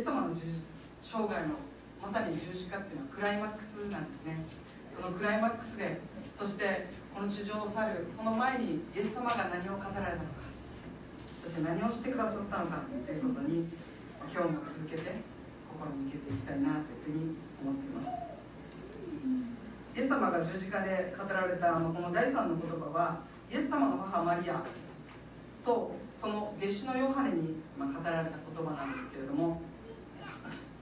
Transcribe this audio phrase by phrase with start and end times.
[0.00, 1.60] ス様の生涯の
[2.00, 4.40] まさに十字架っていうのはクライマックスなんですね。
[4.88, 6.00] そのクライマックスで
[6.32, 10.48] そしてこの地上を去るその前にイエス様が何を語られたのか。
[11.44, 13.68] そして何をしてくださったのかということに
[14.32, 15.20] 今日も続けて
[15.68, 18.26] 心に向けていきたいなというふうに思っています。
[19.96, 23.20] イエス様が十字架で語られたあのこの第三の言葉は
[23.52, 24.62] イエス様の母マリア
[25.64, 29.60] とその弟子のヨハネに語られた言葉なんですけれども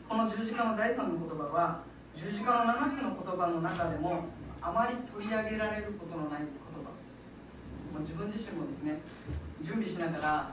[0.08, 4.24] この十字架の第三の言葉は十字架の7つの言葉の中でも
[4.62, 6.88] あまり取り上げられることのない言葉。
[7.92, 9.00] もう自分自身もですね
[9.60, 10.50] 準備しながら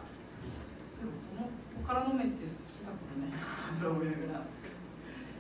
[0.84, 3.40] そういえばこのからのメッセージって聞いたことないな
[3.80, 4.52] と思いながら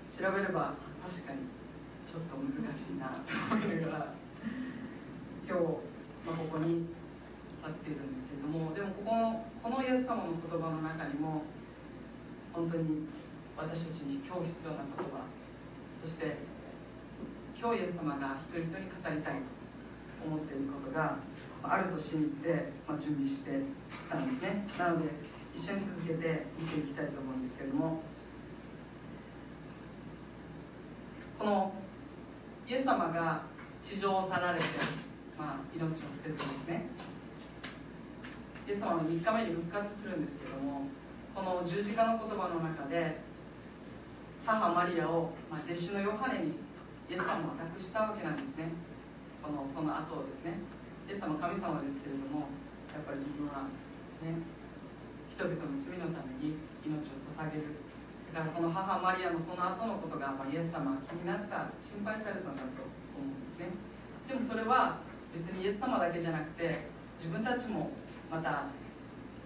[0.07, 1.43] 調べれば確かに
[2.07, 3.19] ちょっと難しいなと
[3.51, 4.15] 思いながら
[5.43, 5.83] 今日、
[6.23, 6.87] まあ、ここに
[7.59, 11.43] 立っているんですけれどもでもここのこのイエス様の言葉の中にも
[12.53, 13.03] 本当に
[13.57, 15.23] 私たちに今日必要な言葉
[15.95, 16.35] そして
[17.57, 21.15] 今日イエス様が一人一人語りたいと思っていることが
[21.63, 23.51] あると信じて、まあ、準備して
[23.97, 24.67] したんですね。
[24.77, 25.09] なので
[25.53, 28.03] 一緒に続けて見ていきたいと思うんですけれども
[31.39, 31.73] この
[32.67, 33.43] イエス様が
[33.81, 34.65] 地上を去られて、
[35.39, 36.89] まあ、命を捨ててですね。
[38.67, 40.87] イエス様は3日目に復活するんですけれども
[41.35, 43.24] この十字架の言葉の中で
[44.45, 46.53] 母マリアを、まあ、弟子のヨハネに
[47.09, 48.69] イエス様は託したわけなんですね。
[49.41, 50.61] このその後をですね。
[51.09, 52.49] イエス様神様ですけれども
[52.93, 53.65] やっぱり自分は
[54.21, 54.37] ね
[55.29, 57.73] 人々の罪のために命を捧げる。
[58.33, 62.85] だからその母マリアのその後のことが、まあ、イエス様は気になった心配されたんだと
[63.17, 63.69] 思うんですね。
[64.29, 64.97] でもそれは
[65.33, 66.85] 別にイエス様だけじゃなくて
[67.17, 67.89] 自分たちも
[68.29, 68.69] また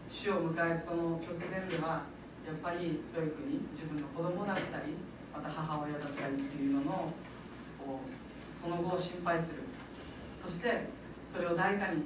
[0.08, 2.04] 死を迎えるその直前では
[2.50, 4.98] やっぱりそういうふうに自分の子供だったり
[5.30, 7.06] また母親だったりっていうのの
[7.78, 8.10] こう
[8.50, 9.62] その後を心配する。
[10.36, 10.90] そして
[11.30, 12.02] それを誰かに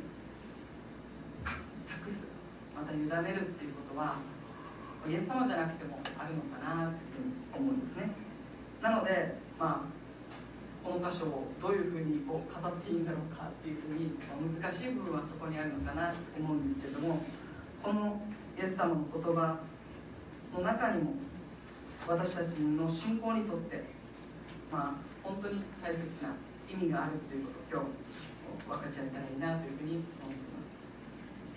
[1.87, 2.27] 託す。
[2.75, 4.19] また委ねるっていうことは
[5.07, 7.07] イエス様じゃなくてもあるのかなという
[7.55, 8.11] ふうに思うんですね。
[8.81, 9.93] なのでまあ
[10.83, 14.11] この箇所をどういうふうにこう語っていいんだろうかっていうふうに
[14.43, 17.23] 難しい部分はそこにあるのかなと思うんですけれども
[17.81, 18.19] この
[18.59, 19.57] イエス様の言葉
[20.53, 21.13] の中にも
[22.07, 23.83] 私たちの信仰にとって
[24.71, 24.93] まあ
[25.23, 26.35] 本当に大切な
[26.71, 30.83] 意味があるということを今日分かち合いたいなというふうに思っています。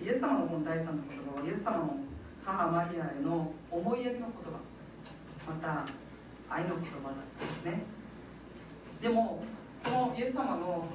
[0.01, 1.97] イエス様のこの第三の言葉はイエス様の
[2.45, 4.59] 母マリアへの思いやりの言葉。
[5.47, 5.85] また
[6.49, 7.83] 愛の言葉だったんですね。
[9.01, 9.43] でも
[9.83, 10.87] このイエス様の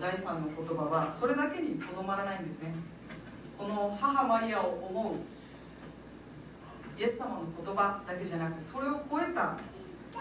[0.00, 2.72] 第三の言葉はそれだけにとどまらないんですね。
[3.58, 5.14] この母マリアを思う
[7.00, 9.56] イエス様の言葉だけじゃなくてそれを超えた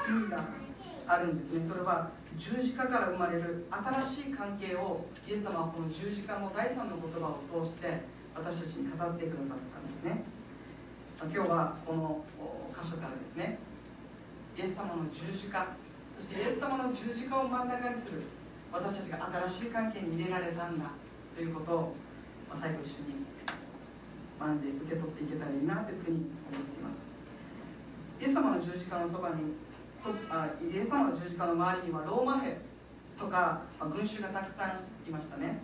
[0.07, 0.39] 意味が
[1.07, 1.59] あるんですね。
[1.59, 7.99] それは十字架から生まれる新しい関係をイエス様はこの十字架の第三の言葉を通して
[8.33, 10.23] 私たちに語ってくださったんですね。
[11.19, 12.23] 今日はこの
[12.73, 13.59] 箇所からですね。
[14.57, 15.67] イエス様の十字架
[16.15, 18.21] そしてイエス様の十字架を真ん中にする
[18.71, 20.91] 私たちが新しい関係に入れられたんだ
[21.35, 21.95] ということを
[22.53, 23.18] 最後一緒に
[24.39, 26.17] 学んで受け取っていけたらいいなというふうに
[26.47, 27.11] 思っています。
[28.21, 29.55] イエス様の十字架のそばに
[29.93, 32.57] そあイエス様の十字架の周りにはローマ兵
[33.19, 35.59] とか、まあ、群衆がたくさんいましたね。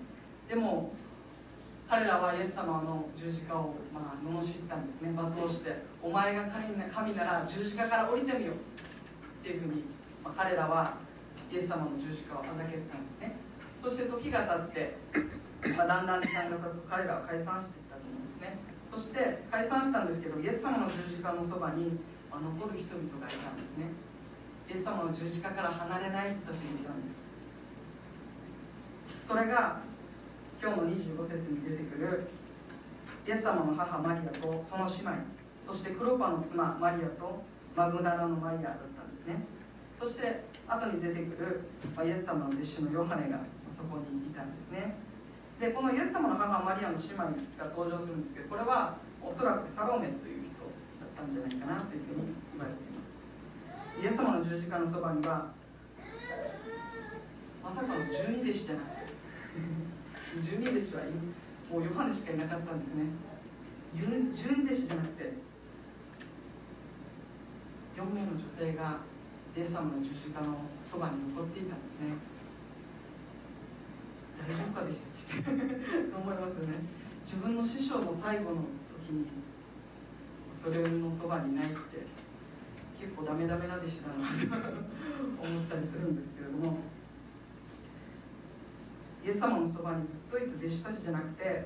[0.50, 0.92] でも
[1.88, 5.12] 彼らはイエス様の十字架を、まあ、罵ったんですね。
[5.16, 5.72] 罵倒して
[6.02, 6.44] お前が
[6.92, 8.58] 神なら十字架から降りてみようっ
[9.44, 9.84] ていうふうに、
[10.24, 10.98] まあ、彼らは
[11.52, 13.38] イエス様の十字架をあざけたんですね。
[13.78, 14.42] そして時が
[14.74, 14.98] 経って、
[15.78, 17.85] まあ、だんだん時間が経つと彼らは解散して
[18.36, 18.58] ですね。
[18.84, 22.00] そして解散したんですけどイエス様の十字架のそばに、
[22.36, 23.86] 残る人々がいたんですね。
[24.68, 27.28] イエス様の十字架から離れない人たちがいたんです。
[29.22, 29.80] それが
[30.62, 32.28] 今日の25節に出てくる
[33.28, 35.12] イエス様の母マリアとその姉妹
[35.62, 37.44] そしてクロパの妻マリアと
[37.76, 39.46] マグダラのマリアだったんですね。
[39.98, 41.62] そして後に出てくる、
[42.06, 43.40] イエス様の弟子のヨハネが
[43.70, 45.05] そこにいたんですね。
[45.60, 47.24] でこのイエス様の母マリアの姉妹
[47.58, 50.60] が登場するんですけどこれはおそらくサロメという人
[51.00, 53.24] だったんじゃないかなというふうに言われています。
[54.02, 55.52] イエス様の十字架のそばには
[57.64, 59.14] まさかの十二弟子じゃなくて
[60.44, 61.02] 十二弟子は
[61.72, 63.06] もうヨハネしかいなかったんですね。
[63.96, 65.34] 十二弟子じゃなくて
[67.96, 69.00] 4名の女性が
[69.56, 72.14] イエス様の十字架のそばに残っていたんですね。
[74.38, 75.62] 大丈夫かでしたって
[76.16, 76.74] 思いますよね。
[77.26, 79.26] 自分の師匠の最後の時に
[80.52, 81.76] それのそばにいないって
[83.00, 86.96] 結構ダメダメな弟子だなと思ったりするんですけれども。
[89.26, 91.66] イエス様のそばにずっといた弟子たちじゃなくて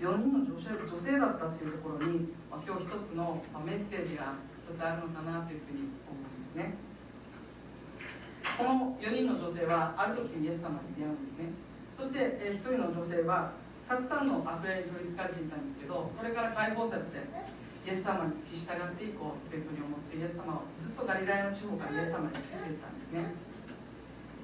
[0.00, 6.74] 4人の女性女性だったっていうところに、まあ、今日一つの、ま、メッセージが一つあるのかなというふうに思うんですね。
[8.58, 11.52] この4人の女性はある時イエス様に出会うんですね。
[11.96, 13.52] そして、え、1人の女性は
[13.90, 17.18] たくさんの悪霊に取りつかれていたんですけどそれから解放されて
[17.82, 23.26] イエス様に付き従っていこうというふうに思ってイエス様をずっとガリラヤの地方からイエス様についていったんですね。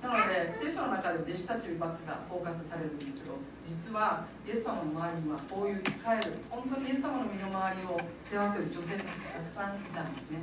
[0.02, 7.94] なので聖書の中で弟子たちばっかがフォーカスされるんですけど実はイエス様の周りにはこういう使える本当にイエス様の身の回りを
[8.26, 10.42] 世話する女性たちがたくさんいたんですね。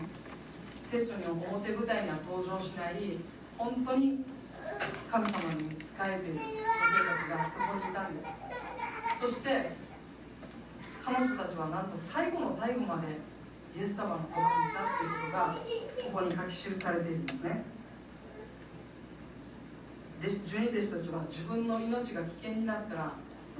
[0.71, 3.19] 聖書に表舞台には登場しない
[3.57, 4.25] 本当に
[5.09, 8.33] 神様に仕えている女性たちがそこにいたんです。
[9.19, 9.69] そして
[11.03, 13.07] 彼女たちはなんと最後の最後まで
[13.77, 15.55] イエス様のそばにいたっていうことが
[16.11, 17.63] ここに書き記されているんですね。
[20.21, 23.11] 十二弟子たちは自分の命が危険になったら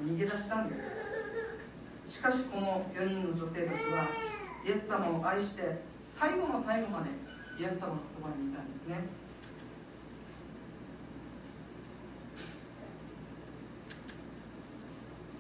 [0.02, 0.82] 逃げ出したんです。
[2.08, 4.04] しかしこの4人の女性たちは
[4.66, 7.10] イエス様を愛して最後の最後まで
[7.60, 8.98] イエス様のそばにいたんですね。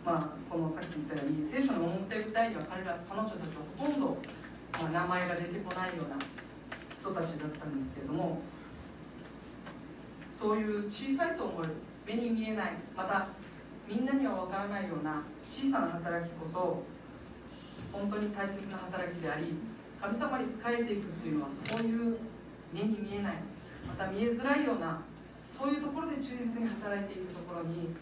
[0.05, 4.17] まあこのさっき言ったように聖書の表舞台には彼ら彼女たちはほとんど、
[4.81, 8.41] まあ、名前が出てこないような人たちだったんですけれども
[10.33, 11.73] そういう小さいと思える
[12.05, 13.27] 目に見えないまた
[13.87, 16.83] みんなには分からないような小さな働きこそ
[17.91, 19.55] 本当に大切な働きであり
[20.01, 22.17] 神様に仕えていくっていうのはそういう
[22.73, 23.35] 目に見えない
[23.87, 25.01] また見えづらいような
[25.47, 27.93] そういうところで忠実に働いていくところに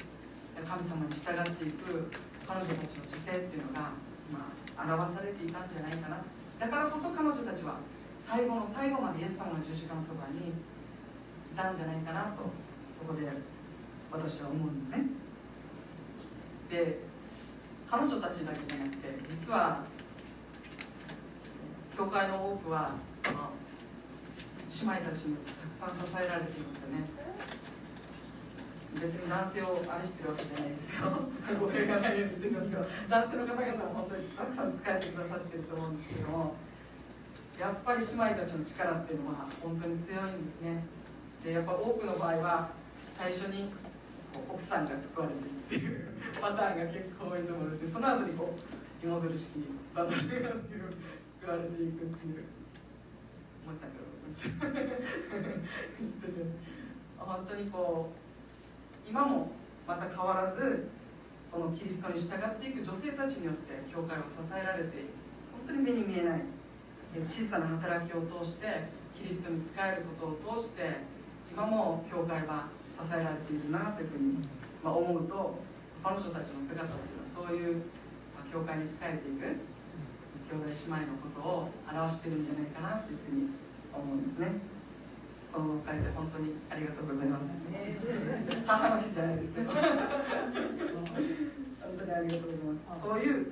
[0.66, 2.12] 神様に従っていく
[2.48, 3.94] 彼女たちの姿勢っていうのが、
[4.32, 6.22] まあ、表されていたんじゃないかな
[6.60, 7.80] だからこそ彼女たちは
[8.18, 10.54] 最後の最後までイエス様の十字架のそばにい
[11.56, 12.52] たんじゃないかなとこ
[13.10, 13.28] こで
[14.12, 15.06] 私は思うんですね。
[16.70, 17.00] で
[17.90, 19.84] 彼女たちだけじゃなくて実は
[21.96, 22.92] 教会の多くは、
[23.24, 27.06] 姉妹たちにたくさん支えられていますよね。
[29.00, 31.08] 別に男性をあれしてるわけじゃないですよ。
[31.60, 36.56] 語弊がないように言ってますけど男性の方々も本当にたくさん使えてくださってると思うんですけども
[37.60, 40.84] やっぱり姉妹たちの力っていうのは本当に強いんですね。
[41.44, 42.70] でやっぱ多くの場合は
[43.08, 43.72] 最初に
[44.50, 46.08] 奥さんが救われていくっていう
[46.42, 47.88] パターンが結構多いと思うんですね。
[47.90, 48.58] その後にこう
[49.06, 49.64] 芋づる式
[49.96, 50.78] 旦那さんが救
[51.48, 52.44] われていくっていう。
[57.20, 58.20] 本当にこう
[59.12, 59.52] 今も
[59.86, 60.88] また変わらず
[61.52, 65.12] このキリストに従っていく女性たちによって教会を支えられている。
[65.68, 66.42] 本当に目に見えない。
[67.28, 71.04] 小さな働きを通してキリストに仕えることを通して
[71.52, 74.40] 今も教会は支えられているなというふうに、
[74.80, 75.60] まあ、思うと
[76.00, 77.84] 彼女たちの姿というのはそういう、
[78.32, 79.60] まあ、教会に仕えていく
[80.48, 83.52] 兄弟姉妹のことを表しているんじゃないかなというふうに
[83.92, 84.71] 思うんですね
[85.52, 87.52] このおかげで本当にありがとうございます。
[88.66, 89.84] 母の日じゃないですけど本
[92.00, 92.88] 当にありがとうございます。
[93.04, 93.48] そういう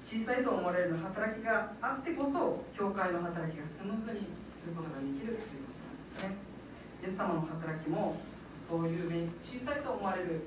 [0.00, 6.36] 小さいと思われる働きがあってこそ教会の働きがスムーズにすることができるということなんですね。
[7.02, 8.14] イエス様の働きも
[8.54, 8.94] そうい
[9.26, 10.46] う小さいと思われる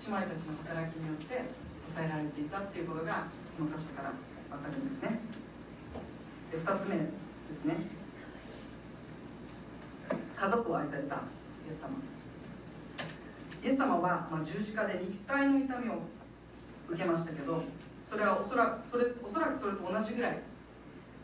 [0.00, 1.44] 姉妹たちの働きによって
[1.76, 3.28] 支えられていたっていうことが
[3.58, 4.12] この箇所から
[4.56, 5.20] 分かるんですね。
[6.50, 7.12] で2つ目で
[7.52, 7.97] すね。
[10.38, 11.18] 家族を愛されたイ
[11.68, 11.98] エス様。
[13.64, 15.98] イエス様は、まあ、十字架で肉体の痛みを
[16.88, 17.60] 受けましたけど
[18.08, 20.38] それはおそらくそれおそらくそれと同じぐらい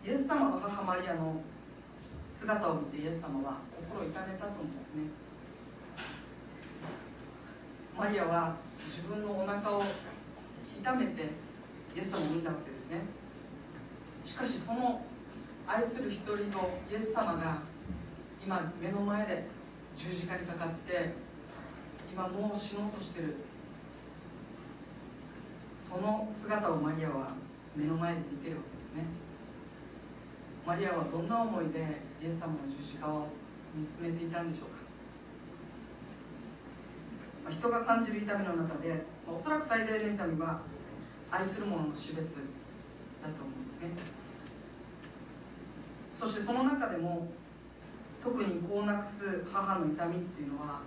[0.04, 1.40] イエス様の母マリアの
[2.26, 5.04] 姿を見てイエス様は心を痛めたと思うんですね。
[7.96, 9.82] マリアは自分のお腹を
[10.80, 11.22] 痛めて
[11.94, 12.98] イエス様を見たわけですね。
[14.24, 15.00] しかしその
[15.68, 17.58] 愛する一人のイエス様が
[18.44, 19.46] 今目の前で
[19.96, 21.14] 十字架にかかって
[22.12, 23.36] 今もう死のうとしてる。
[25.74, 27.34] その姿をマリアは
[27.76, 29.04] 目の前で見てるわけですね。
[30.66, 33.28] マリアはどんな思いでイエス様の十字架を
[33.74, 34.68] 見つめていたんでしょう
[37.46, 37.50] か。
[37.50, 40.60] 人が感じる痛みの中でおそらく最大の痛みは
[41.30, 42.42] 愛する者の死別だ
[43.28, 43.88] と思うんですね。
[46.14, 47.28] そしてその中でも
[48.74, 50.80] 子をなくす母の痛みっていうのは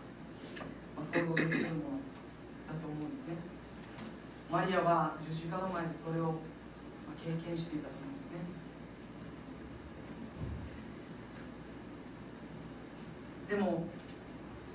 [0.99, 2.03] 想像できるもの
[2.67, 3.35] だと思うんですね。
[4.51, 6.35] マリアは十字架の前でそれを
[7.17, 8.39] 経験していたと思うんですね。
[13.47, 13.87] でも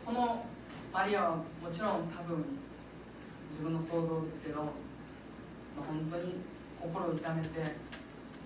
[0.06, 0.46] この
[0.90, 2.42] マリアはもちろん多分
[3.50, 4.70] 自分の想像ですけど、ま
[5.80, 6.36] あ、本当に
[6.80, 7.48] 心を痛めて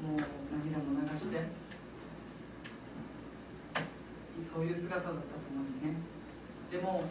[0.03, 0.19] もう
[0.51, 1.39] 涙も流して
[4.39, 5.95] そういう姿だったと思うんですね。
[6.71, 7.03] でも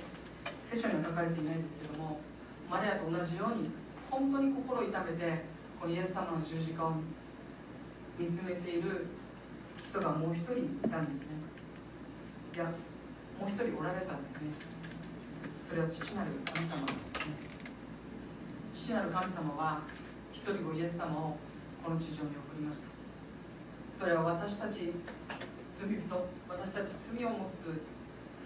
[0.63, 2.20] 聖書には書かれていないんですけども
[2.70, 3.70] マリアと同じように
[4.10, 5.44] 本当に心を痛めて
[5.79, 6.94] このイエス様の十字架を
[8.17, 9.08] 見つめている
[9.77, 11.27] 人がもう一人いたんですね。
[12.55, 12.65] いや
[13.39, 14.51] もう一人おられたんですね。
[15.62, 17.36] それは父なる神様ですね。
[18.72, 19.82] 父なる神様は
[20.32, 21.38] 一人子イエス様を
[21.84, 22.88] この地上に送りました。
[23.91, 24.91] それは私たち
[25.75, 26.00] 罪人
[26.48, 27.84] 私たち罪を持つ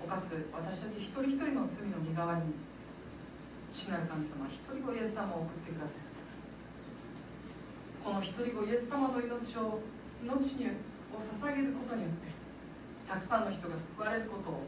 [0.02, 2.58] 犯す私たち一人一人の罪の身代わりに
[3.70, 6.10] 父なる神様一人子イエス様を送ってください。
[8.04, 9.78] この一人子イエス様の命を
[10.26, 10.74] 命に
[11.14, 12.34] を捧げることによって
[13.08, 14.66] たくさんの人が救われることを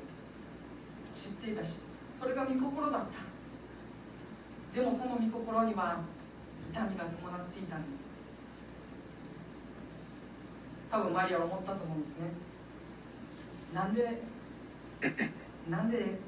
[1.15, 4.77] 知っていたしそれが御心だった。
[4.77, 5.97] でもその御心には
[6.69, 8.07] 痛みが伴っていたんです
[10.91, 12.50] 多分マリアは思ったと思うんですね。
[13.73, 14.21] なんで
[15.69, 16.19] なんで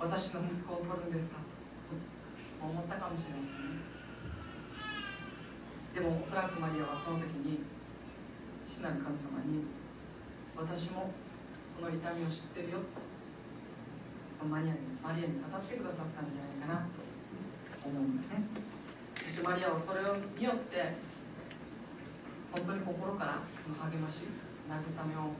[0.00, 3.82] 私の息子を取るんですかと思ったかもしれませんね。
[5.94, 7.60] でもおそらくマリアはその時に
[8.64, 9.64] 父なる神様に
[10.56, 11.12] 私も
[11.62, 12.78] その痛みを知ってるよ。
[14.48, 18.44] マリアにマリアに語ってくださったんじゃないかなと思うんですね。
[19.14, 20.94] そしてマリアはそれによって
[22.54, 23.42] 本当に心から
[23.90, 24.24] 励まし
[24.70, 25.34] 慰めを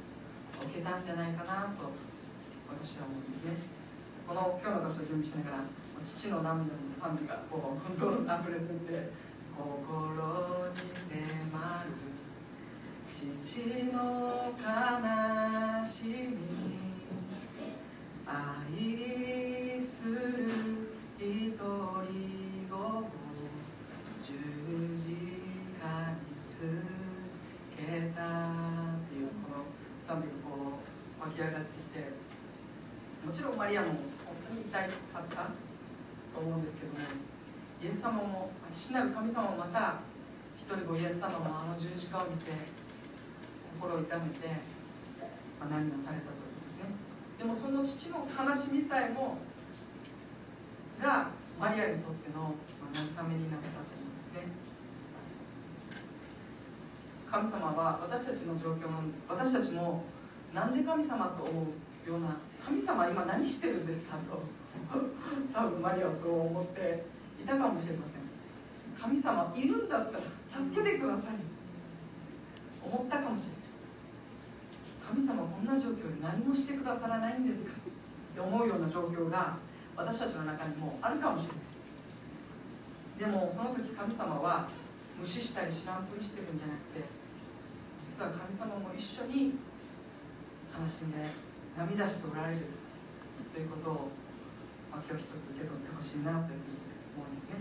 [0.55, 1.93] 受けたんじゃないかなと
[2.69, 3.53] 私は思うんですね。
[4.27, 5.65] この今日の歌詞を準備しながら
[6.03, 9.11] 父の涙の賛美がこう本当に溢れてて
[9.57, 11.17] 心に迫
[11.85, 12.09] る
[13.11, 13.59] 父
[13.93, 16.39] の悲しみ
[18.27, 20.15] 愛する
[21.19, 23.11] 一人子を
[24.21, 24.35] 十
[24.95, 25.09] 字
[25.81, 26.53] 架につ
[27.75, 29.65] けたっていうこの
[29.99, 30.38] 賛美
[31.29, 32.09] 湧き上がってきて
[33.27, 33.97] もちろんマリアも本
[34.49, 34.85] 当に痛か
[35.21, 35.53] った
[36.33, 36.99] と思うんですけども
[37.85, 40.01] イエス様も父なる神様もまた
[40.57, 42.51] 一人子イエス様もあの十字架を見て
[43.79, 44.49] 心を痛めて、
[45.61, 46.91] まあ、涙されたというんですね。
[47.39, 49.39] でもその父の悲しみさえも
[51.01, 51.29] が
[51.61, 52.55] マリアにとっての
[52.91, 54.43] 慰めになったというんですね。
[57.31, 60.03] 神様は私たちの状況の私たちも
[60.55, 61.63] なんで神様と思
[62.07, 64.43] うような神様今何してるんですかと。
[65.53, 67.05] 多分マリアはそう思って
[67.43, 68.23] いたかもしれません。
[68.99, 70.25] 神様いるんだったら
[70.65, 71.35] 助けてください。
[72.85, 73.59] 思ったかもしれない。
[75.07, 77.73] 神様こんな状況で何もしてくださらないんですか。
[77.73, 79.57] って思うような状況が
[79.97, 81.69] 私たちの中にもあるかもしれない。
[83.19, 84.69] でもその時神様は
[85.19, 87.03] 無視したり知らんぷりしてるんじゃなくて
[87.99, 89.59] 実は神様も一緒に
[90.69, 91.19] 悲しんで
[91.77, 92.61] 涙しておられる
[93.55, 94.11] ということを、
[94.91, 96.79] まあ、今日一つ受け取ってほしいなというふうに
[97.17, 97.57] 思うんですね。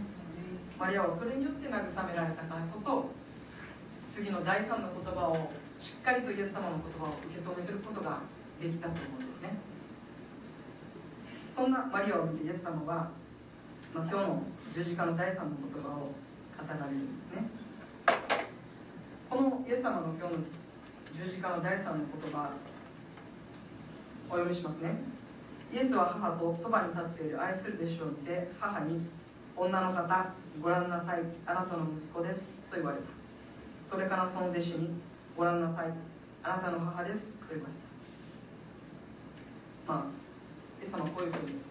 [0.80, 1.74] マリアはそれによって慰
[2.08, 3.10] められたからこそ
[4.08, 5.36] 次の第三の言葉を
[5.78, 8.20] しっかりとイエス様の言葉を受け止めることが
[8.62, 9.58] できたと思うんですね。
[11.50, 13.10] そんなマリアを見てイエス様は、
[13.96, 16.14] まあ、今日の十字架の第三の言葉を語
[16.68, 17.50] られるんですね。
[19.30, 20.40] このイエス様の今日の
[21.06, 22.52] 十字架の第三の言葉
[24.30, 24.96] お読みしますね。
[25.74, 27.42] イエスは母とそばに立っている。
[27.42, 29.02] 愛する弟子を見て母に
[29.56, 31.24] 「女の方ご覧なさい。
[31.46, 33.04] あなたの息子です」と言われた。
[33.84, 35.02] それからその弟子に
[35.36, 35.94] ご覧なさい。
[36.44, 37.38] あなたの母です。
[37.38, 37.72] と言われ
[39.88, 39.94] た。
[39.94, 40.04] まあ
[40.80, 41.62] イエス様はこういうふうに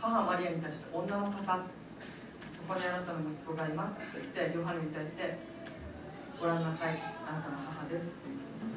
[0.00, 1.42] 母マリアに対して女の方そ
[2.68, 5.38] こにあなたの息子がいますと言ってヨハネに対して
[6.40, 6.98] ご覧なさい。
[7.26, 8.76] あなたの母ですというふうにイ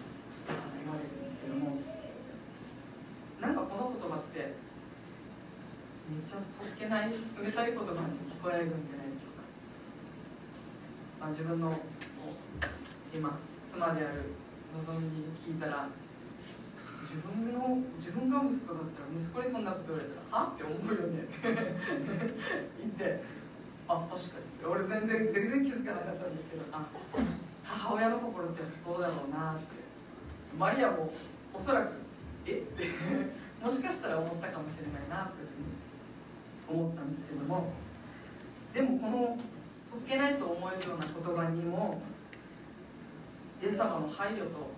[0.50, 1.78] エス様は言われるんですけども
[3.42, 4.56] なんかこの言葉って
[6.10, 9.44] めっちゃそっけない冷たい言葉に聞こえるんじゃないでしょうか、
[11.20, 11.72] まあ、自分の
[13.14, 14.24] 今妻である
[14.88, 15.88] 望みに聞いたら
[17.04, 20.52] 自分の自分が息子だったら息子にそんなこと言われたらは？
[20.52, 21.24] って思うよね。
[21.24, 21.40] っ て
[22.84, 23.24] 言って
[23.88, 24.66] あ確かに。
[24.68, 26.84] 俺全然全然気づかなかったんですけどあ
[27.64, 29.76] 母親の心ってそうだろうなって。
[30.58, 31.10] マリアも
[31.54, 31.92] おそらく
[32.46, 32.60] え？
[32.60, 32.84] って
[33.64, 35.77] もしかしたら思ったかもしれないなというふうに
[36.70, 37.72] 思ったんですけども
[38.74, 39.38] でもこの
[39.80, 42.02] そっけないと思えるような言葉にも
[43.62, 44.72] イエス様の配慮と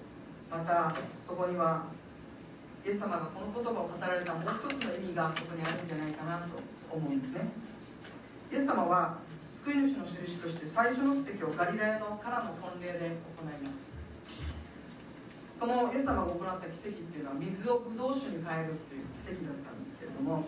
[0.51, 1.85] またそこには
[2.85, 7.49] イエス様がこの言葉を語られたもう一つの意味がそこにあるんじゃないかなと思うんですね。
[8.51, 9.17] イエス様は
[9.47, 13.69] 救い主の印として最初の奇跡をガリラヤのからの婚礼で行いました
[15.57, 20.47] そのイエス様が行った奇跡っていうのは水をブドウ酒に変えるっていう奇跡だったんですけれども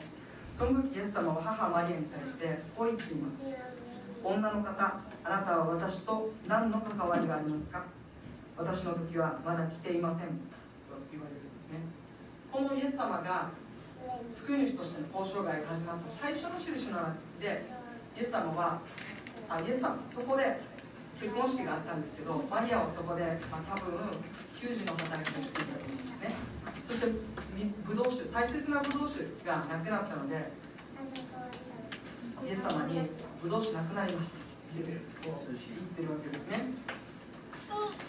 [0.53, 3.47] その時イエス様は母マリアに対してこう言っています。
[4.23, 7.83] 女の方あなたは私と何の関わりがありますか？
[8.57, 10.27] 私の時はまだ来ていません。
[10.27, 10.33] と
[11.11, 11.79] 言われるんですね。
[12.51, 13.49] このイエス様が
[14.27, 17.63] 救い主としての交渉外が始まった最初の印の中で
[18.17, 18.79] イエス様は
[19.49, 20.59] あイエス様そこで
[21.19, 23.93] 結婚式があったんですけどマリアはそこで、まあ、多分
[24.59, 26.35] 給仕の働きをしていたと思うんですね。
[26.91, 27.11] そして
[27.87, 30.35] ブドウ酒大切なブドウ酒がなくなったので
[32.43, 32.99] イエス様に
[33.41, 36.75] ブドウ酒なくなりましたって言ってるわけですね。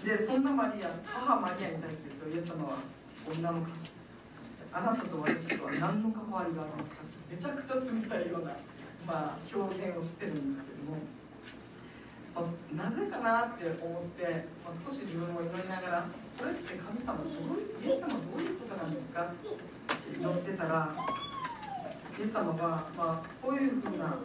[0.02, 2.82] でそんなマリア母マリアに対してですよイエス様は
[3.30, 3.70] 女の方
[4.74, 8.50] あなたと私とは何の関わりがありますかめちゃくちゃ冷たいような、
[9.06, 10.98] まあ、表現をしてるんですけども、
[12.34, 16.04] まあ、なぜかなって思って、まあ、少し自分を祈りながら
[16.38, 24.16] これって神様どうイエス様どういうことなんですかって祈ってたらイエス様が、まあ、こういうふうな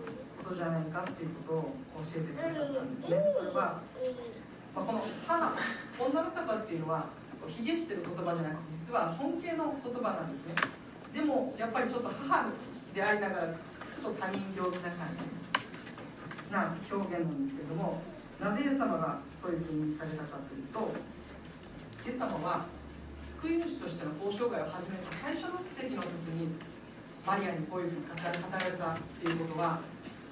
[0.43, 1.63] ことじゃないかっていうことを
[2.01, 3.17] 教えてくださったんですね。
[3.37, 3.81] それは
[4.77, 5.55] まあ、この母
[5.97, 7.05] 女の方っていうのは
[7.47, 10.53] 卑下してる言葉じゃなくて実は尊敬の言葉なんですね。
[11.17, 12.53] でもやっぱりちょっと母
[12.93, 18.01] でありながらちょっと他人行儀な感じな表現なんですけれども
[18.39, 20.79] なぜイエス様がそういうふうにされたかというと
[22.07, 22.63] イエス様は
[23.19, 26.55] 救い主としての交渉会を始めた最初の奇跡の時に
[27.27, 29.83] マリアにこういうふうに語られたっていうことは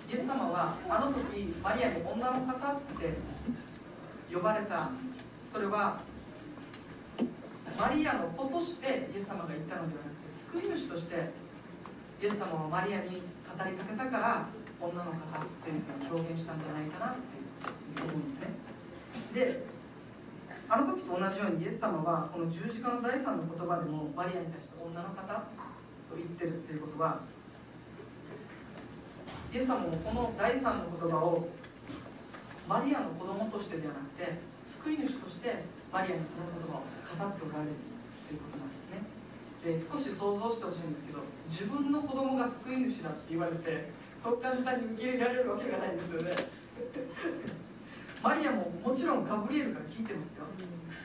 [0.08, 3.20] イエス様はあの時マリアに女の方って
[4.32, 4.88] 呼ばれた
[5.44, 6.00] それは
[7.76, 11.28] マリアの子としてイエス様が言ったのではなくて救い主として
[12.24, 13.20] イエス様はマリアに語
[13.68, 14.48] りかけたから
[14.80, 18.56] 女の方というふうに表現したんじゃないかなっていう思うんですね。
[19.36, 19.75] で
[20.68, 25.22] あの時と同じようにイエス様はこの十字架の第三の言葉でもマリアに対して女の方
[26.10, 27.20] と言ってるっていうことは
[29.54, 31.48] イエス様もこの第三の言葉を
[32.68, 37.78] マリアの子供としてではなくて救い主としてマリアにこの言葉を語っておられる
[38.28, 39.06] ということなんですね。
[39.64, 46.32] で少し想像してほしいんですけど自分の子供が救い主だって言われてそう簡単に受け入れられるわけがないんですよね。
[48.26, 50.50] マリアももちろんガブリエルから聞いてますよ。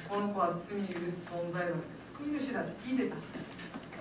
[0.09, 3.17] この子は罪を許す存在だって救い主だって聞いてた。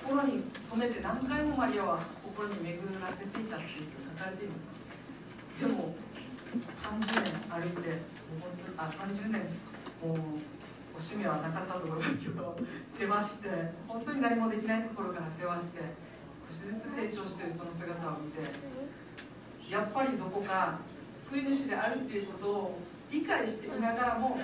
[0.08, 4.71] 心に留めて何回もマリアは心に巡らせていたっていうふうに書かれています。
[5.60, 5.91] でも
[6.47, 9.43] 30年歩いてもう本当あ30年
[9.99, 10.39] もう
[10.95, 12.55] お趣味はなかったと思いますけど
[12.88, 13.49] 世話して
[13.89, 15.84] 本当に何もできないところから世話して
[16.47, 18.39] 少しずつ成長してるその姿を見て
[19.69, 20.79] やっぱりどこか
[21.12, 22.79] 救い主であるっていうことを
[23.12, 24.36] 理解していながらも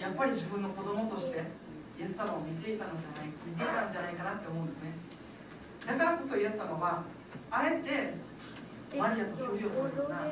[0.00, 1.44] やっぱり自分の子供として
[1.98, 4.92] イエス様を見ていたのじゃない見ていたんじゃないかなって思うんですね。
[5.86, 7.02] だからこそイエス様は
[7.50, 8.14] あえて
[8.98, 10.28] マリアと距離を取るような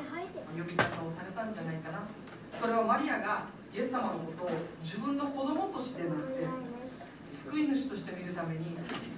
[0.53, 2.03] 呼び方をされたんじゃないかな。
[2.51, 4.49] それはマリアがイエス様のことを
[4.81, 6.47] 自分の子供としてなくて
[7.27, 8.77] 救い主として見るために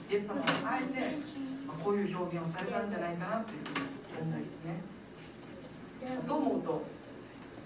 [0.09, 1.13] イエス様はあえて
[1.83, 4.79] こういう表現をされたんじゃないかなというふうに思うんですね。
[6.19, 6.83] そう思うと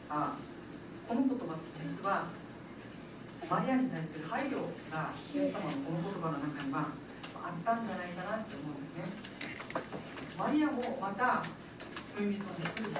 [0.09, 0.35] あ
[1.11, 2.23] この言葉って実は
[3.51, 9.11] マリアに対する配慮がイエス様のこの言葉の中にはあったんじゃないかなって思うんですね。
[10.39, 11.43] マリアもまた
[12.15, 12.95] 罪人に来る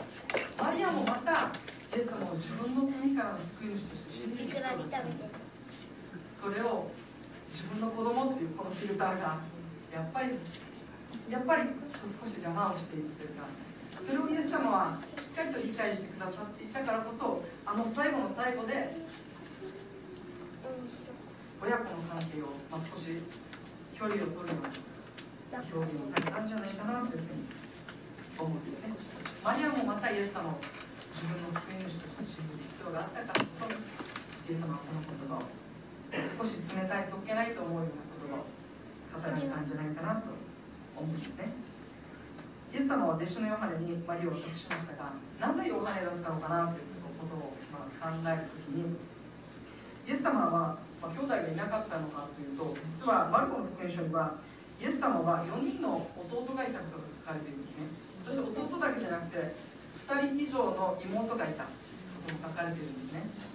[0.60, 1.56] マリアもまた
[1.96, 4.60] イエス様を自分の罪からの救い主として信じる
[6.28, 6.92] それを
[7.48, 9.40] 自分の子供っていうこのフィルターが
[9.88, 10.36] やっぱり
[11.32, 11.64] やっぱり
[11.96, 13.48] 少し邪魔をしているというか
[14.02, 18.90] それをイエス様はしっかりと理解してくださっていたからこそあの最後の最後で
[21.62, 23.22] 親子の関係を、まあ、少し
[23.94, 27.46] 距離を取るような表現をされたんじゃないかなというふうに
[28.42, 28.90] 思うんですね。
[29.46, 33.78] マリアもまたイエス様を自分の救い主として信じる必要があったからこそイ
[34.50, 35.46] エス様はこの言葉を
[36.18, 40.34] 少し冷たいそっけないと思うような言葉を語られたんじゃないかなと
[40.98, 41.71] 思うんですね。
[42.72, 48.96] イエス様は弟子のヨハネにマリアを託しましたがなぜヨハネだったのかなということを、ま、考える時に
[50.08, 54.40] イエス様は、ま、兄弟がいなかったのかというと実はマルコの福音書には
[54.80, 57.86] イエス様は4人の弟がいたことが書かれているんですね。
[58.26, 61.70] そして弟だけじゃなくて2人以上の妹がいたこ
[62.26, 63.52] とも書かれているんですね。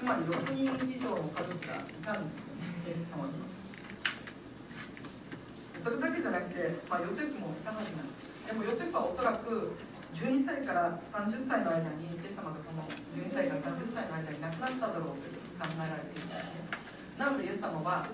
[0.00, 3.49] つまり6人以上の家族がいたんですよねイエス様に
[5.80, 9.72] それだけじゃなくて、まあ、ヨセフもたはずなんですでもヨセフはおそらく
[10.12, 12.84] 12歳から30歳の間にイエス様がその
[13.16, 15.24] 12歳から30歳の間に亡くなっただろうと
[15.56, 18.04] 考えられているんですなのでイエス様は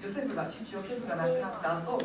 [0.00, 2.00] ヨセフが父ヨセフが亡くなった後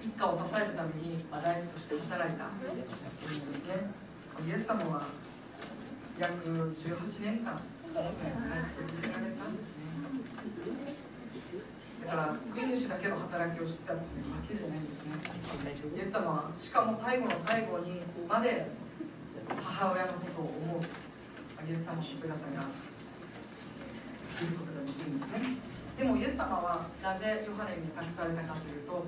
[0.00, 3.90] 一家を支えるために、まあ、大工として働いたということですね。
[4.46, 5.02] イエス様は
[6.20, 9.76] 約18年間続けられたんです
[10.94, 10.95] ね。
[12.06, 15.12] から救い主だけの働きをしてたっていうわけじゃないんですね。
[15.96, 18.70] イエス様はしかも最後の最後にまで
[19.50, 20.82] 母親のことを思う。
[21.66, 22.54] イエス様の姿が見
[24.46, 25.58] ることができるんですね。
[25.98, 29.04] でもイエス様はなぜヨハネに託されたかというと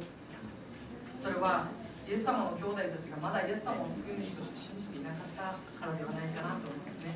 [1.21, 1.69] それは
[2.09, 5.53] イエス様の兄弟たちがまだイエス様を救い主として信じていなかった
[5.85, 7.13] からではないかなと思いますね。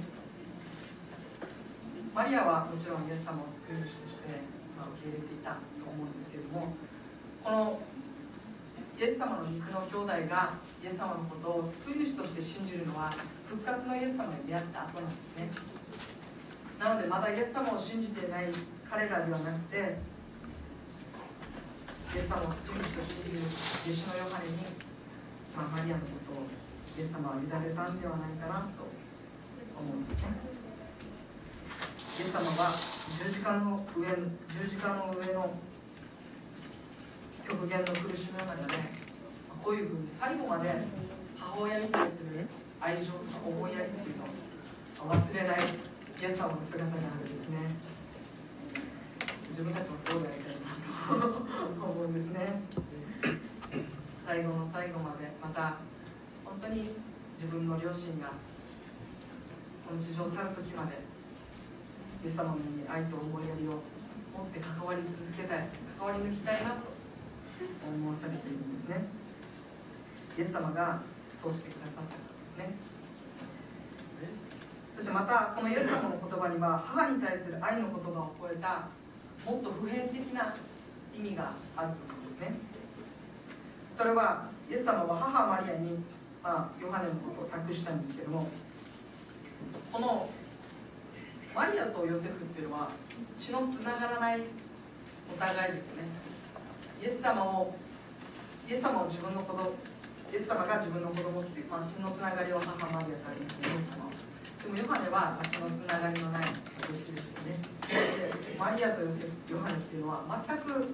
[2.12, 4.36] マリアはもちろんイエス様を救い主として
[4.82, 6.74] ま受け入れていたと思うんですけれども
[7.42, 7.78] この
[8.98, 13.10] イエス様の肉の兄弟がイエス様のことを救い主として信じるのは
[13.46, 15.48] 復活のイエス様に出会った後なんですね
[16.78, 18.50] なのでまだイエス様を信じていない
[18.88, 19.96] 彼らではなくて
[22.14, 24.58] イエス様を救い主としている弟子のヨハネに、
[25.56, 26.44] まあ、マリアのことを
[26.98, 28.84] イエス様は委ねたんではないかなと
[29.80, 30.51] 思うんですね
[32.18, 32.70] イエス様は
[33.16, 34.06] 十字架の上
[34.48, 35.54] 十字架の上の
[37.48, 38.74] 極限の苦しみの中で
[39.62, 40.70] こういうふうに最後まで
[41.38, 42.46] 母親に対する
[42.80, 47.58] 愛情と思いやりっていうのを忘れないイエス様の姿があるんですね。
[49.48, 52.62] 自分たちもそうでありたいなと思うんですね。
[54.26, 55.76] 最後の最後までまた
[56.44, 56.90] 本当に
[57.36, 58.32] 自分の両親が
[59.88, 61.11] この地上を去る時まで
[62.22, 63.82] イエス様のに愛と思いやりを
[64.38, 65.66] 持って関わり続けたい
[65.98, 66.86] 関わり抜きたいなと
[67.82, 69.04] 思わされているんですね。
[70.38, 71.02] イエス様が
[71.34, 72.74] そうしてくださったからですね。
[74.96, 78.86] そしてまたこのイエス様の言葉には母に対する愛の言葉を超えた
[79.50, 80.54] もっと普遍的な
[81.16, 82.54] 意味があると思うんですね。
[83.90, 85.98] それはイエス様は母マリアに、
[86.42, 88.48] まあ、ヨハネのことを託したんですけども
[89.92, 90.28] この
[91.54, 92.88] マリアとヨセフっていうのは
[93.36, 94.40] 血のつながらない
[95.28, 96.08] お互いですよね。
[97.02, 97.74] イエス様を
[98.68, 99.76] イエス様を自分の子供
[100.32, 107.60] イエス様が自分の子供っていう、まあ、血のつながりは母マリアとありますねイエス様でもヨハネは血のつながりのない弟子ですよね。
[108.48, 110.88] でマリアとヨセフヨハネっていうのは全く、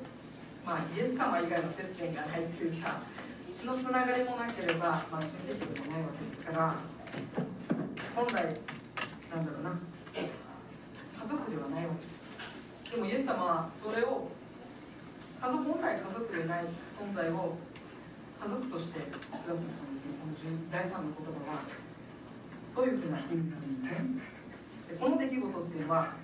[0.67, 2.99] まあ、イエス様以外の接点がないというか
[3.47, 6.75] 血のつながりもなければ、まあ、親戚でもないわけですから
[8.17, 8.43] 本来
[9.31, 9.79] なんだろうな
[11.29, 12.33] 族ではないわけです
[12.91, 14.29] でもイエス様はそれを
[15.41, 17.57] 家族本来家族でない存在を
[18.41, 19.71] 家族としてくださったんですね。
[20.21, 20.35] この
[20.71, 21.89] 第3の言葉は。
[22.69, 23.93] そういうふうな意味なんですね。
[24.89, 26.15] でこの出来事っていうのは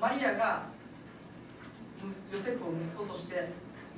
[0.00, 0.66] マリアが
[2.02, 3.48] ヨセフを息子として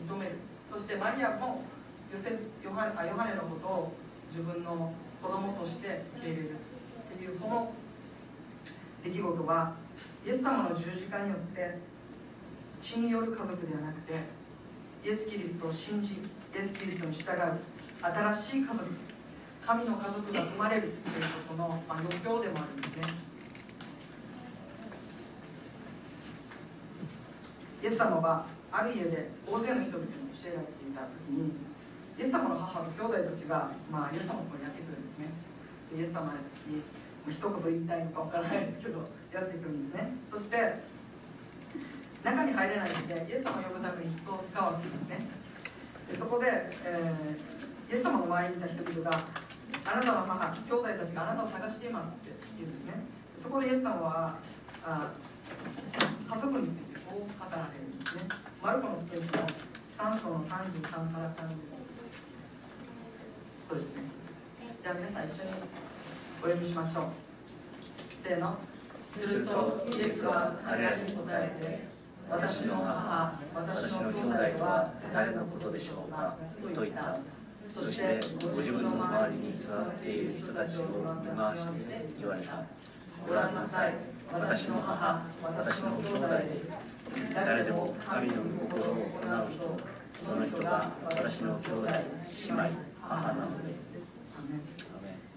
[0.06, 0.36] 認める。
[0.64, 1.62] そしてマリアも
[2.10, 2.30] ヨセ
[2.64, 3.92] ヨハネヨハネのことを
[4.28, 6.50] 自分の子供として受け入れる。
[6.50, 7.72] っていうこの
[9.04, 9.74] 出来事は
[10.28, 11.78] イエス様の十字架によって
[12.78, 14.12] 血による家族ではなくて
[15.02, 16.18] イエス・キリストを信じイ
[16.52, 17.56] エス・キリストに従う
[18.04, 19.16] 新しい家族です
[19.64, 20.92] 神の家族が生まれるという
[21.48, 23.28] ことの、余興でもあるんですね。
[27.82, 31.52] イエス様はある家で大勢の人々に教えられていた時に
[32.18, 35.26] イエス様の母と兄弟たちが、まあ、イエス様のところにやってくるんですね。
[35.96, 36.32] イエス様
[36.68, 36.82] に
[37.32, 40.12] 一言言いたいのかわからないですけどやっていくんですね。
[40.24, 40.56] そして
[42.24, 45.18] 中に入れないのでイエス様を呼ぶために人を使わせるんですね。
[46.08, 46.46] でそこで、
[46.86, 49.10] えー、イエス様の周りにいた人々が
[49.92, 53.04] あなたの母兄弟たちがあなたを探していますって言うんですね。
[53.34, 54.38] そこでイエス様は
[54.84, 55.12] あ
[56.28, 58.24] 家族についてこう語られるんですね。
[58.62, 59.32] マルコの福音の
[59.88, 61.78] 3章の33から35
[63.68, 64.02] そうですね。
[64.82, 65.50] じゃあ皆さん一緒に
[66.40, 67.04] お読みしましょう。
[68.22, 68.77] せーの。
[69.08, 71.88] するとイエスは彼らに答えて
[72.30, 76.36] 私の母私の兄弟は誰のことでしょうか？
[76.74, 77.16] と言った。
[77.68, 80.84] そしてご自分の周りに座っている人たちを
[81.24, 82.64] 見回して言われた。
[83.26, 83.94] ご覧なさい。
[84.32, 86.78] 私の母私の兄弟です。
[87.34, 89.76] 誰でも神の御心を行う人
[90.14, 94.18] その人が私の兄弟姉妹母なのです。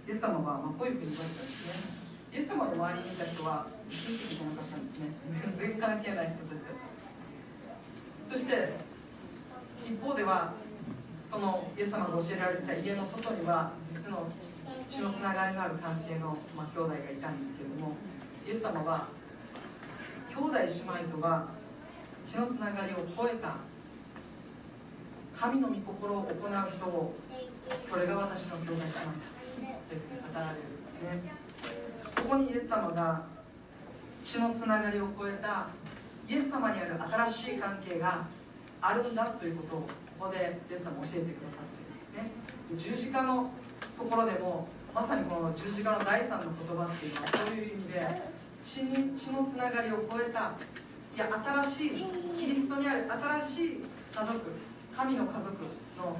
[0.07, 2.00] イエス様はまあこういうふうに言われたんですね。
[2.31, 5.11] イエス様の周りにいた人は親戚じゃなかったんですね。
[5.27, 7.11] 全然関係ない人たちだったんです。
[8.31, 8.71] そして
[9.83, 10.53] 一方では
[11.21, 14.27] そのイエス様が教えられた家の外には実の
[14.87, 17.95] 血のつながりのある関係の、まあ、兄弟がいたんですけれども
[18.47, 19.07] イエス様は
[20.27, 21.47] 兄弟姉妹とは
[22.25, 23.55] 血のつながりを超えた
[25.35, 26.35] 神の御心を行う
[26.71, 27.15] 人を
[27.67, 29.31] それが私の兄弟姉妹だ
[29.87, 31.40] と語られるんですね。
[32.31, 33.23] ここにイエス様が
[34.23, 35.67] 血のつながりを超えた
[36.29, 36.95] イエス様にある
[37.27, 38.23] 新しい関係が
[38.79, 42.31] あるんだということをここでイエス様教えてくださっているんですね。
[42.71, 43.51] 十字架の
[43.99, 44.65] ところでも
[44.95, 47.99] まさにこの十字架の第三の言葉っていうのはそういう意味で
[48.63, 52.05] 血に血のつながりを超えたいや新しい
[52.39, 53.83] キリストにある新しい
[54.15, 54.39] 家族
[54.95, 55.51] 神の家族
[55.99, 56.15] の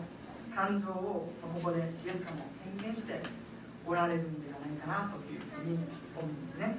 [0.52, 3.16] 誕生をここでイエス様を宣言して
[3.88, 5.31] おられるんではないかなと
[5.64, 5.78] に
[6.18, 6.76] 思うんですね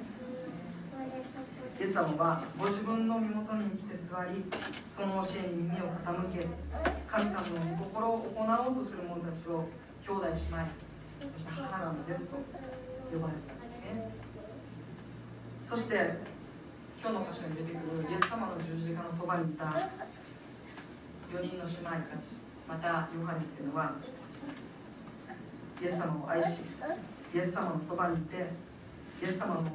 [1.79, 4.43] イエス様はご自分の身元に来て座り
[4.87, 6.45] その教えに耳を傾け
[7.07, 9.67] 神様の御心を行おうとする者たちを
[10.05, 12.37] 兄弟姉妹そして母なのですと
[13.13, 14.11] 呼ばれたんですね
[15.63, 15.95] そして
[17.01, 23.91] 今日の箇所に出てくるイエス様の十字架のそばにいた4人の姉妹たちまたヨハネっていうのは
[25.81, 26.61] イエス様を愛し
[27.33, 28.72] イエス様のそばにいて
[29.21, 29.67] イエス様の御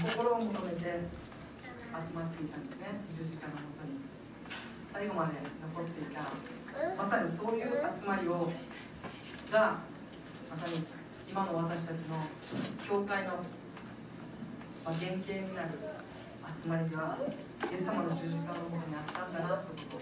[0.00, 2.86] 心を求めて集まっていたんですね。
[3.10, 4.00] 十字架のもとに。
[4.92, 6.22] 最後まで残っていた
[6.96, 8.50] まさにそういう集まりを
[9.52, 9.76] が
[10.50, 10.86] まさに
[11.28, 12.16] 今の私たちの
[12.88, 15.68] 教会の、ま、原型になる
[16.56, 17.18] 集まりが
[17.70, 20.00] イエス様の十字架のもとにあったんだなとを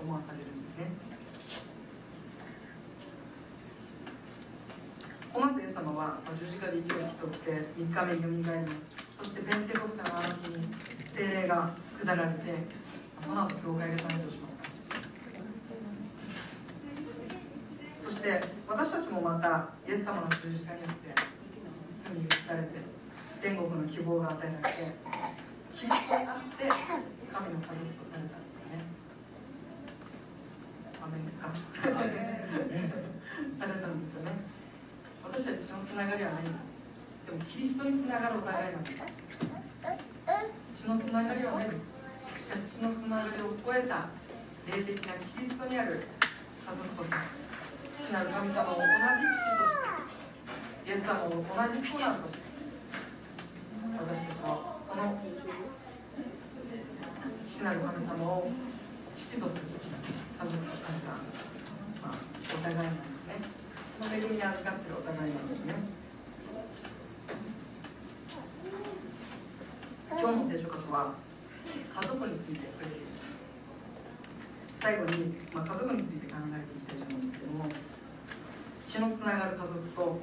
[0.00, 0.86] 思わされるんですね
[5.32, 7.04] この後イエス様は十字架でき取っ
[7.40, 8.94] て3日目によみがえります。
[9.18, 10.60] そしてペンテコステのあの日に
[11.08, 11.70] 精霊が
[12.04, 12.54] 下られて
[13.18, 14.64] その後教会が誕生しました。
[17.98, 21.14] そして私たちもまたイエス様の十字架によって
[21.92, 22.68] 罪に打たれて
[23.42, 24.80] 天国の希望が与えられて
[25.72, 26.68] キリストにあって
[27.32, 28.84] 神の家族とされたんですよね。
[31.02, 31.48] アメンですか？
[33.56, 34.30] されたんですよね
[35.36, 36.72] 私たちのつながりはないんです。
[37.28, 39.04] でもキリストにつながるお互いなんです。
[40.72, 41.92] 血のつながりはないです。
[42.40, 44.08] しかし血のつながりを超えた
[44.64, 47.20] 霊的なキリストにある家族とさ
[47.84, 48.88] 父なる神様を同じ
[49.28, 49.76] 父とし
[50.88, 52.40] てイエス様を同じ子なるとして
[53.92, 55.20] 私たちはその
[57.44, 58.48] 父なる神様を
[59.12, 61.12] 父とする家族とされた、
[62.08, 63.15] まあ、お互いなんです。
[64.04, 65.74] 恵みに預かっているお互いなんですね。
[70.18, 71.12] 今日の聖書箇所は
[71.68, 73.36] 家族について触れています
[74.80, 77.68] 最後に、まあ、家族について考えていきたいと思うんですけども
[78.88, 80.20] 血のつながる家族と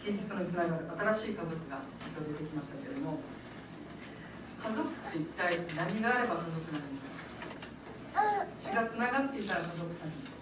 [0.00, 3.20] キリストにつながる新しい家族が今日出てきましたけれども
[4.64, 8.48] 家族って一体何があれば家族なんでしょうか？
[8.58, 10.41] 血がつながっていたら家族なんでしょうか、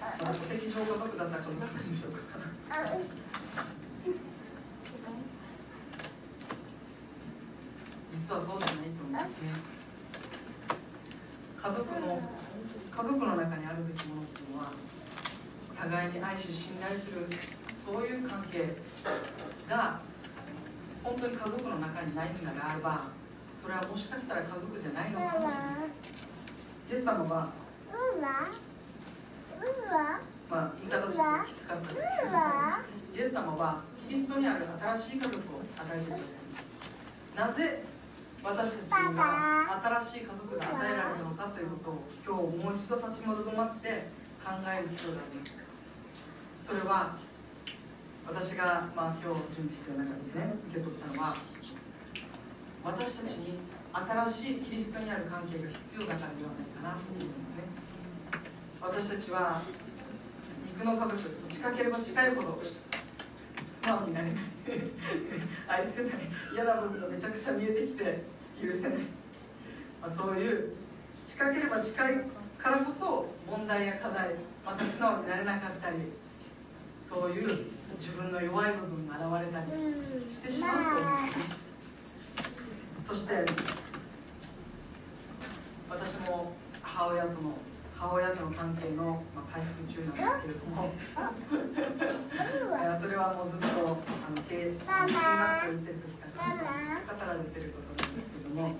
[0.00, 2.20] 戸籍上家族だったら家族なんでしょうか
[8.10, 9.50] 実はそうじゃないと思うんですね
[11.62, 12.18] 家族の
[12.90, 14.70] 家族の中にあるべきものっていうのは
[15.76, 18.76] 互いに愛し信頼するそういう関係
[19.68, 20.00] が
[21.04, 23.00] 本当に家族の中にないんだがあれば
[23.52, 25.50] それはもしかしたら家族じゃないのかもしれない。
[26.90, 27.52] イエス様は
[30.50, 32.38] まあ言い方としてきつかったですけれども
[33.14, 37.82] イエス様はキリストにある新しい家族を与えてくださいなぜ
[38.42, 44.08] 私たちには新しい家族が与えられるのかということを今日もう一度立ち戻って
[44.40, 45.60] 考える必要があります
[46.58, 47.16] それは
[48.26, 51.34] 私が、まあ、今日準備している中ですね受け取ったのは
[52.84, 53.58] 私たちに
[53.92, 57.69] 新しいキリストにある関係が必要だからではないかなと思うんですね。
[58.82, 59.60] 私たちは
[60.66, 62.58] 肉の家族近ければ近いほど
[63.66, 64.34] 素直になれない。
[65.68, 66.12] 愛せない。
[66.52, 68.24] 嫌な部分がめちゃくちゃ見えてきて
[68.62, 68.98] 許せない、
[70.00, 70.72] まあ、そういう
[71.26, 72.24] 近ければ近い
[72.58, 75.96] からこそ問題や課題また素直になれなかったり
[76.98, 77.66] そういう
[77.98, 79.66] 自分の弱い部分が現れたり
[80.32, 81.22] してしまうと思う。
[81.22, 81.26] ん。
[81.26, 81.70] ですね
[83.02, 83.34] そして
[85.88, 87.58] 私も母親との
[87.96, 90.90] 母親との関係の、まあ、回復中なんですけれども。
[93.00, 95.14] それはもうずっとああの経中学校
[95.70, 96.54] 行ってる時から
[97.06, 98.76] 語られてることなんですけども。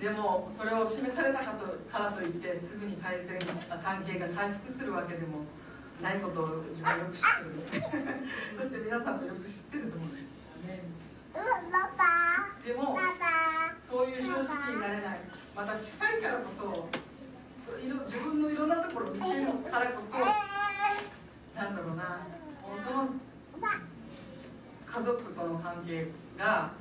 [0.00, 1.54] でもそれを示されなかっ
[1.88, 3.38] たからといってすぐに改善
[3.82, 5.46] 関係が回復するわけでも
[6.02, 7.66] ないことを自分はよく知ってるんで。
[7.66, 8.20] す ね
[8.58, 10.82] そして皆さんもよく知ってると思うんです、ね、
[12.66, 12.98] でも
[13.74, 15.20] そういう正直になれない。
[15.56, 17.03] また近いからこそ
[18.04, 20.18] 自分のいろんなところを見てるからこそ
[21.58, 22.20] なんだろうな
[22.60, 23.08] 本当の
[24.86, 26.72] 家族との関係が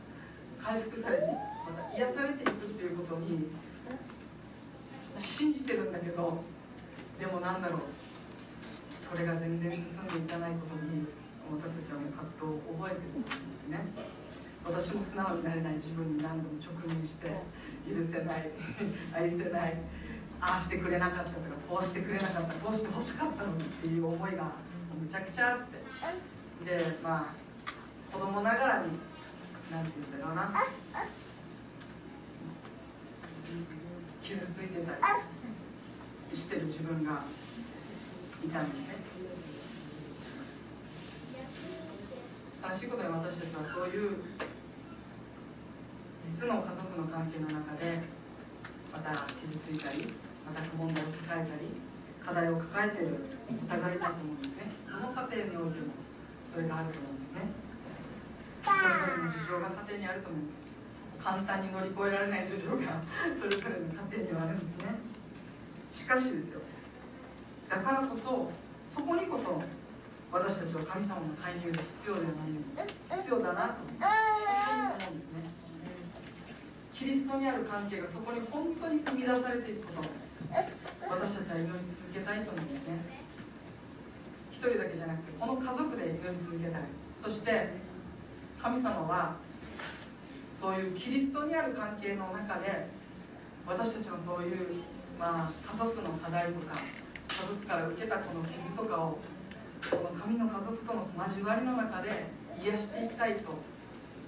[0.60, 3.48] 回復されてまた癒されていくっていうことに
[5.18, 6.44] 信じてるんだけど
[7.20, 7.82] でもなんだろう
[8.92, 11.08] それが全然進んでいかないことに
[11.56, 13.80] 私たちはもう葛藤を覚えてるんですね。
[14.66, 17.28] 私も素直になれない自分に何度も直面して
[17.86, 18.50] 許せない
[19.14, 19.76] 愛せない
[20.44, 21.38] ああしてくれなかったとか
[21.70, 24.52] こうしてくれなかったこうしてほしかったのにっていう思いが
[25.00, 25.82] むちゃくちゃあって。
[26.66, 27.26] でまあ
[28.12, 28.88] 子供ながらに
[29.72, 30.52] 何て言うんだろうな。
[34.22, 34.98] 傷ついてたり
[36.36, 37.22] してる自分が
[38.46, 38.96] いたんですね。
[42.68, 44.24] 悲しいことに私たちはそういう
[46.22, 48.02] 実の家族の関係の中で
[48.94, 51.72] また傷ついたりまた問題を抱えたり
[52.24, 53.20] 課題を抱えている
[53.52, 54.72] お互いだと思うんですね。
[54.88, 55.92] どの家庭においても
[56.48, 57.52] それがあると思うんですね。
[58.64, 60.64] それぞれの事情が家庭にあると思うんです。
[61.20, 63.04] 簡単に乗り越えられない事情が
[63.36, 64.96] それぞれの家庭にはあるんですね。
[65.92, 66.62] しかしですよ。
[67.70, 68.48] だからこそ
[68.88, 69.60] そこにこそ
[70.32, 75.44] 私たちは神様の介入が必要ではない必要だなと思うんですね。
[76.94, 80.23] キリストにある関係がそこに本当に生み出されていくこと。
[81.14, 82.98] 私たちは祈り続けたいと思うんですね。
[84.50, 86.82] 一人だけじゃなくてこの家族で祈り続けたい。
[87.18, 87.70] そして
[88.58, 89.38] 神様は
[90.52, 92.90] そういうキリストにある関係の中で
[93.68, 94.82] 私たちのそういう、
[95.20, 99.20] まあ、家族の課題とか家族から受けたこの傷とかを
[99.92, 102.10] この神の家族との交わりの中で
[102.64, 103.54] 癒していきたいと。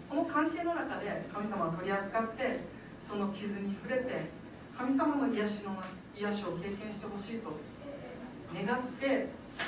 [0.08, 2.60] この関係の中で神様は取り扱って
[3.00, 4.30] その傷に触れて
[4.78, 7.52] 神様の癒しの中癒しを経験してほしいと
[8.54, 9.28] 願って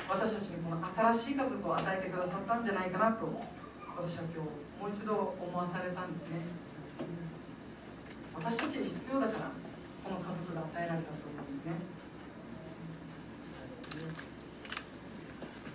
[0.09, 0.81] 私たちにこの
[1.13, 3.27] 新しい家族を与えてくださったんじゃないかなと
[3.97, 4.49] 私は今日
[4.81, 6.67] もう一度思わされたんですね。
[8.37, 9.39] 私たちに必要だから
[10.03, 11.73] この家族が与えられたと思うんですね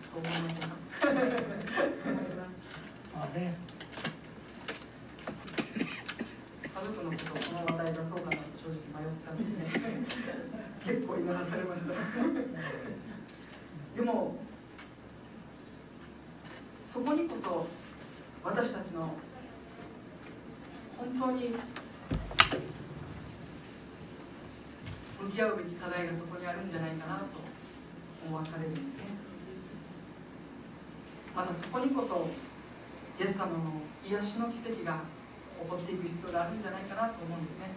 [0.02, 0.82] そう思いませんか
[6.62, 9.66] 家族のことこの話題がそうかなと正直迷ったんですね
[10.84, 11.94] 結構祈らされました
[13.96, 14.36] でも
[16.84, 17.66] そこにこそ
[18.44, 19.14] 私たちの
[20.96, 21.54] 本当に
[25.22, 27.38] 向き合うべき課題がそこにあるんじゃないかなと
[28.26, 29.22] 思わされるんですね
[31.36, 32.26] またそこにこそ
[33.20, 34.98] イエス様の癒しの奇跡が
[35.62, 37.70] 起こっていく必要があるんじゃないかなと思うんですね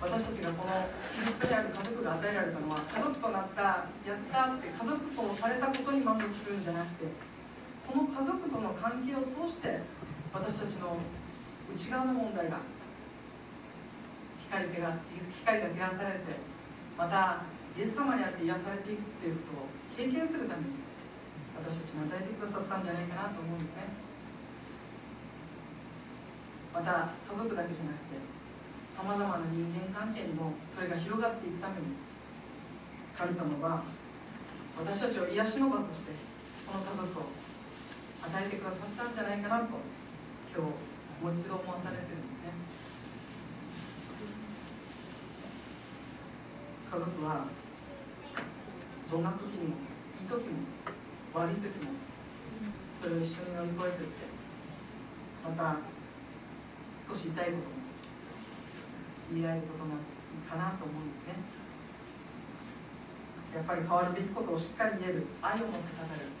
[0.00, 0.72] 私たちがこの
[1.18, 3.62] キリストにある家族が与えられたのは家族となった
[4.06, 7.10] やったって家族とされたことに満足するんじゃなくて
[7.82, 9.82] この家族との関係を通して
[10.32, 10.96] 私たちの
[11.66, 12.62] 内側の問題が
[14.38, 14.96] 光が
[15.48, 16.36] 光が照らされて
[16.98, 17.40] また
[17.72, 20.76] イエス様にあって癒されていくっていうことを経験するために
[21.56, 23.88] 私たちに与えてくださったんじゃないかなと思うんですね。
[26.74, 28.20] また家族だけじゃなくて
[28.86, 31.96] さまざまな人間関係にもそれが広がっていくために
[33.16, 33.82] 神様は
[34.76, 36.12] 私たちを癒しの場として
[36.68, 39.80] この家族を与えてくださったんじゃないかなと
[40.52, 42.87] 今日もう一度思わされてるんですね。
[46.88, 47.44] 家族は
[49.10, 49.76] どんな時にも
[50.20, 50.64] いい時も
[51.34, 51.92] 悪い時も
[52.96, 54.24] それを一緒に乗り越えていって
[55.44, 55.76] また
[56.96, 57.76] 少し痛いことも
[59.32, 61.34] 言い合えることがいいかなと思うんですね。
[63.54, 66.32] やっぱり変わるべきことをしっかり言える愛を持って語る。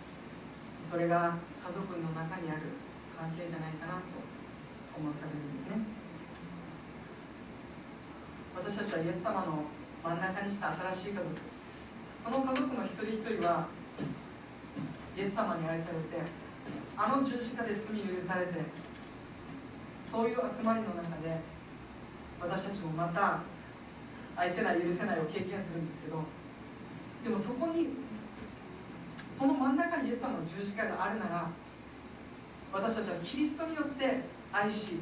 [0.80, 2.72] それが家族の中にある
[3.16, 4.16] 関係じゃないかなと
[4.96, 5.84] 思わされるんですね。
[8.56, 9.68] 私たちはイエス様の
[10.04, 11.26] 真ん中にした新しい家族。
[12.18, 13.66] その家族の一人一人は
[15.16, 16.22] イエス様に愛されて
[16.96, 18.52] あの十字架で罪許されて
[20.00, 21.40] そういう集まりの中で
[22.40, 23.40] 私たちもまた
[24.36, 26.22] 愛せない許せないを経験するんですけど
[27.24, 27.88] でもそこに
[29.32, 31.50] その真ん中にイエス様の十字架があるなら
[32.72, 34.20] 私たちはキリストによって
[34.52, 34.98] 愛し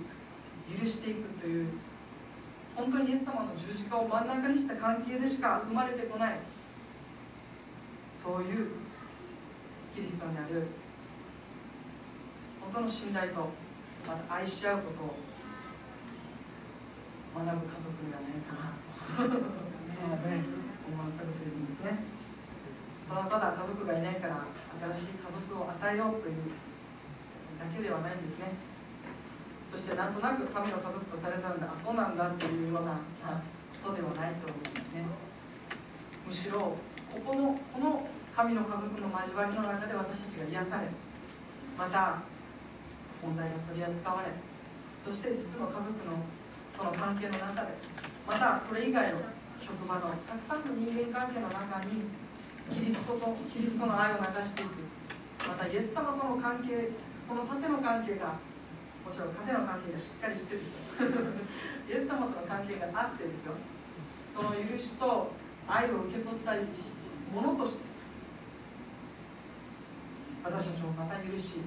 [0.78, 1.68] 許していくという
[2.77, 6.39] 本当にイエス様の十字架を真ん中にした関係でしか生まれてこない。
[8.11, 8.68] そういう
[9.95, 10.66] キリストにある。
[12.61, 13.51] 本当の信頼と
[14.07, 15.16] また愛し合うことを。
[17.37, 18.72] 学ぶ家族ではないかな。
[19.29, 19.37] と
[20.89, 22.01] 思わされているんですね。
[23.09, 24.45] ただただ家族がいないから
[24.95, 26.37] 新しい家族を与えようという
[27.61, 28.76] だけではないんですね。
[29.70, 31.68] そしてなんとなく神の家族とされたんだ。
[31.74, 32.98] そうなんだっていうような
[33.82, 35.04] ことではないと思うんですね。
[36.26, 40.88] むしろここのこの神の家族の交わりの中で私たちが癒され
[41.78, 42.20] また
[43.22, 44.28] 問題が取り扱われ
[45.00, 46.20] そして実の家族の
[46.76, 47.72] その関係の中で
[48.26, 49.18] またそれ以外の
[49.60, 52.04] 職場のたくさんの人間関係の中に
[52.70, 54.84] キリストとキリストの愛を流していく。
[55.48, 56.90] またイエス様との関係
[57.28, 58.34] この縦の関係が
[59.07, 61.07] もちろん縦の関係がしっかりしてですよ。
[61.86, 63.54] イエス様との関係があってですよ。
[64.26, 65.30] その許しと
[65.70, 66.59] 愛を受け取った
[67.30, 67.86] ものとして
[70.42, 71.62] 私たちもまた許し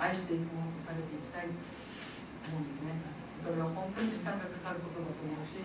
[0.00, 1.52] 愛していくものとされていきたい
[2.40, 2.96] と思うんですね。
[3.36, 5.60] それは本当に時間がかかることだと思うし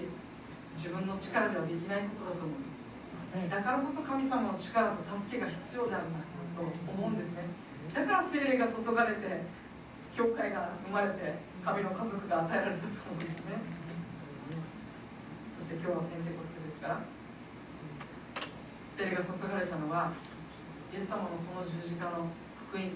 [0.76, 2.76] 自分の力ではできないことだと思うんです。
[3.50, 6.20] だからこそ神様の力と助けが必要であるな
[6.52, 7.48] と思うんですね。
[7.96, 9.42] だから精霊が注がれて
[10.18, 13.54] 教会が生まれて神の家族が与えられたと思うんですね。
[15.54, 17.02] そして今日はペンテコステですから。
[18.90, 20.12] 精霊が注がれたのは
[20.92, 22.26] イエス様のこの十字架の
[22.66, 22.90] 福音。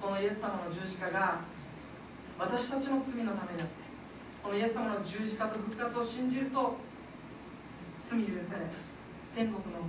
[0.00, 1.36] このイエス様の十字架が
[2.38, 3.82] 私たちの罪のためであって。
[4.42, 6.78] このイエス様の十字架と復活を信じると
[8.00, 8.64] 罪許され
[9.36, 9.84] 天国の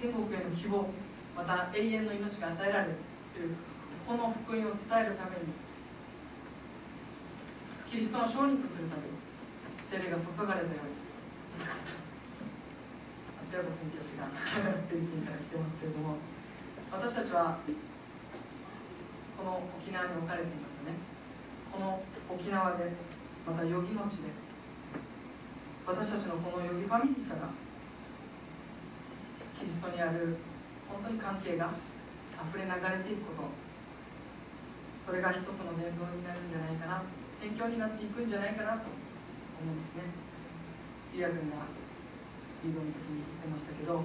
[0.00, 0.88] 天国への希望
[1.36, 2.94] また永遠の命が与えられる
[3.36, 3.54] という
[4.06, 5.65] この福音を伝えるために
[7.86, 9.14] キリストの証人とするために
[9.86, 11.06] 精霊が注がれたように。
[13.46, 16.18] 松山宣教師がフィリピンから来てますけれども
[16.90, 17.62] 私たちは
[19.38, 20.98] この沖縄に置かれていますよね。
[21.70, 22.90] この沖縄で
[23.46, 24.34] また余儀の地で
[25.86, 27.46] 私たちのこの余儀ファミリーから
[29.54, 30.36] キリストにある
[30.90, 31.70] 本当に関係が
[32.50, 33.46] 溢れ流れていくこと
[34.98, 37.02] それが一つの伝道になるんじゃないかな
[37.40, 40.02] 宣教になっていくんじゃないかなと思うんですね。
[41.14, 41.64] リア君が
[42.64, 44.04] リードの時に言ってましたけど本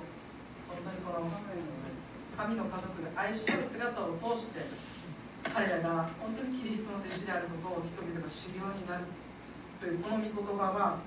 [0.80, 1.28] 当にこの
[2.38, 4.64] 神の家族で愛し合う姿を通して
[5.44, 9.04] 彼らが本当にキリストの弟子であることを人々が知るようになる
[9.80, 11.00] というこの御言葉は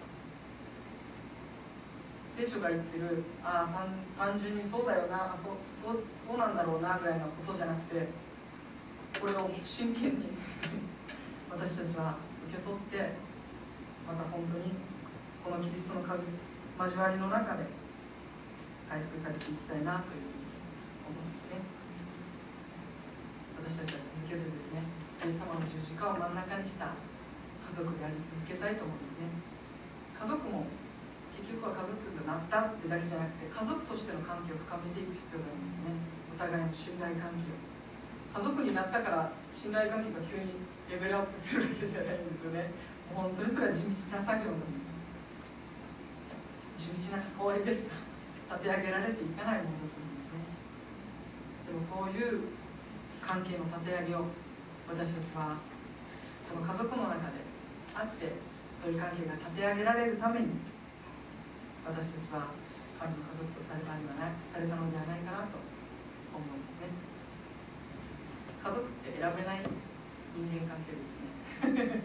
[2.26, 3.86] 聖書が言ってるああ
[4.18, 8.08] 単純にそうだよなそうそうそうなんだろうなぐらいのことじゃなくて
[9.20, 10.34] これを真剣に
[11.54, 12.18] 私たちは
[12.50, 13.14] 受け取って
[14.02, 14.74] また本当に
[15.38, 17.62] このキリストの数交わりの中で
[18.90, 20.50] 回復されていきたいなというふうに
[21.06, 21.62] 思うんですね。
[23.62, 24.82] 私たちは続けてですね
[25.22, 29.30] イエス様の十字架を真ん中にした家族であり続けたいと思うんですね。
[30.10, 30.66] 家族も
[31.38, 35.94] 結局は家族となったってだけじゃなくて家族としての関係を深めていく必要がありますね。
[36.34, 37.62] お互いの信頼関係を。
[38.34, 42.70] 家族になったから信頼関係が急にレベルアップするわけじゃないんですよね。
[43.10, 44.70] もう本当にそれは地道な作業なんで
[46.78, 46.78] す。
[46.78, 47.98] 地道な関わりでしか
[48.54, 50.38] 立て上げられていかないものだと思うんですね。
[51.66, 52.46] でもそういう
[53.18, 54.30] 関係の立て上げを
[54.86, 57.42] 私たちはこの家族の中で
[57.98, 58.30] あって
[58.78, 60.62] そういう関係が立て上げられるために
[61.82, 62.54] 私たちは
[63.02, 65.58] 神の家族とされたのではないされたのではないかなと
[66.30, 66.94] 思うんですね。
[68.62, 69.66] 家族って選べない
[70.34, 72.02] 人間関係ですね。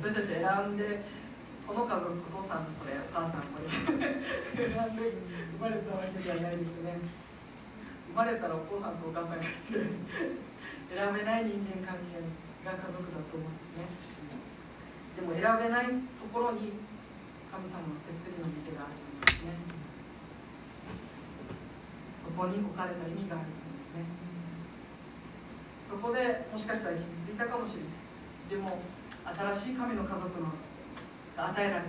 [0.00, 0.40] 私たち選
[0.72, 1.04] んで
[1.68, 3.68] この家族お父さんこれお母さんこれ。
[3.68, 5.12] 選んで
[5.52, 6.96] 生まれたわけではないですね。
[8.08, 9.84] 生まれたらお父さんとお母さんがいて選
[11.12, 12.24] べない人間関係
[12.64, 13.84] が家族だと思うんですね。
[15.20, 16.72] でも選べないところに
[17.52, 19.52] 神様の摂理の御手があると思うんですね。
[22.16, 24.27] そこに置かれた意味があると思うんですね。
[25.88, 27.88] そこでもしかしたら傷ついたかもしれない。
[28.50, 28.78] でも
[29.52, 30.52] 新しい神の家族の
[31.36, 31.82] が与えられ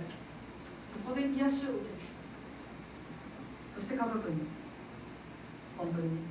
[0.80, 2.00] そこで癒しを受けて
[3.68, 4.46] そして家族に
[5.76, 6.24] 本当に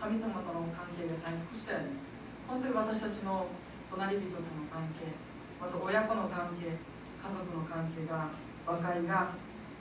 [0.00, 2.06] 神様との関係が回復したように。
[2.46, 3.46] 本当に私たちの
[3.90, 5.10] 隣人との関係
[5.60, 6.78] また親子の関係家
[7.26, 8.30] 族の関係が
[8.64, 9.34] 和解が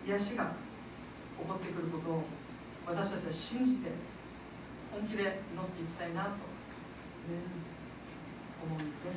[0.08, 0.50] 癒しが
[1.38, 2.24] 起こってくることを
[2.88, 3.92] 私たちは信じて
[4.92, 6.30] 本気で祈っていきたいなと、
[7.26, 7.42] ね、
[8.62, 9.12] 思うんですね。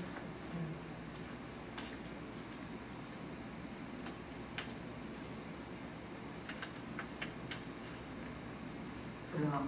[9.25, 9.61] それは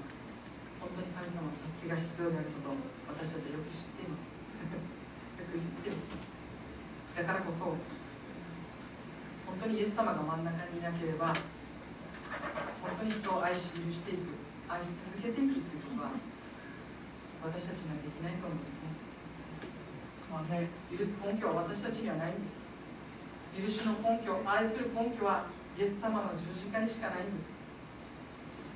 [0.80, 2.80] 本当に神様の助けが必要であることを
[3.12, 4.24] 私たちはよく知っています。
[5.38, 6.16] よく知っています。
[7.14, 7.76] だからこそ本
[9.60, 11.26] 当にイエス様が真ん中にいなければ
[12.80, 14.32] 本当に人を愛し許していく
[14.68, 16.29] 愛し続けていくということは
[17.42, 18.90] 私たちにはできないと思うんですね、
[20.30, 22.60] まあね、許す根拠は私たちにはないんです。
[23.56, 25.44] 許しの根拠愛する根拠は
[25.76, 27.52] イエス様の十字架にしかないんです。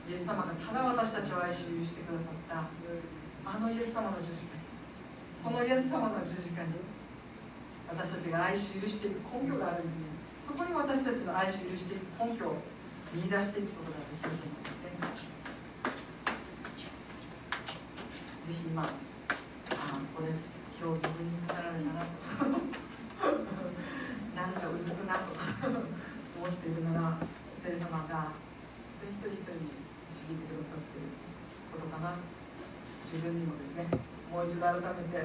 [0.09, 2.69] イエス様がただ私たちを愛し許してくださった
[3.49, 4.65] あのイエス様の十字架に
[5.45, 6.73] このイエス様の十字架に
[7.89, 10.07] 私たちが愛し許していく根拠があるんですね。
[10.41, 12.57] そこに私たちの愛し許していく根拠を
[13.15, 14.71] 見出していくことができると思うんで
[15.17, 15.34] すね。
[18.45, 18.87] ぜひ今あ
[20.13, 20.29] これ
[20.77, 22.13] 今日自分に語られたなと。
[24.37, 27.17] なんかうずくなと思っているなら
[27.57, 28.37] 聖様が
[29.09, 29.73] 一人一人に
[30.13, 31.17] 導いてくださっている
[31.73, 32.13] ことかな。
[33.01, 33.89] 自分にもですね
[34.31, 35.25] もう一度改めて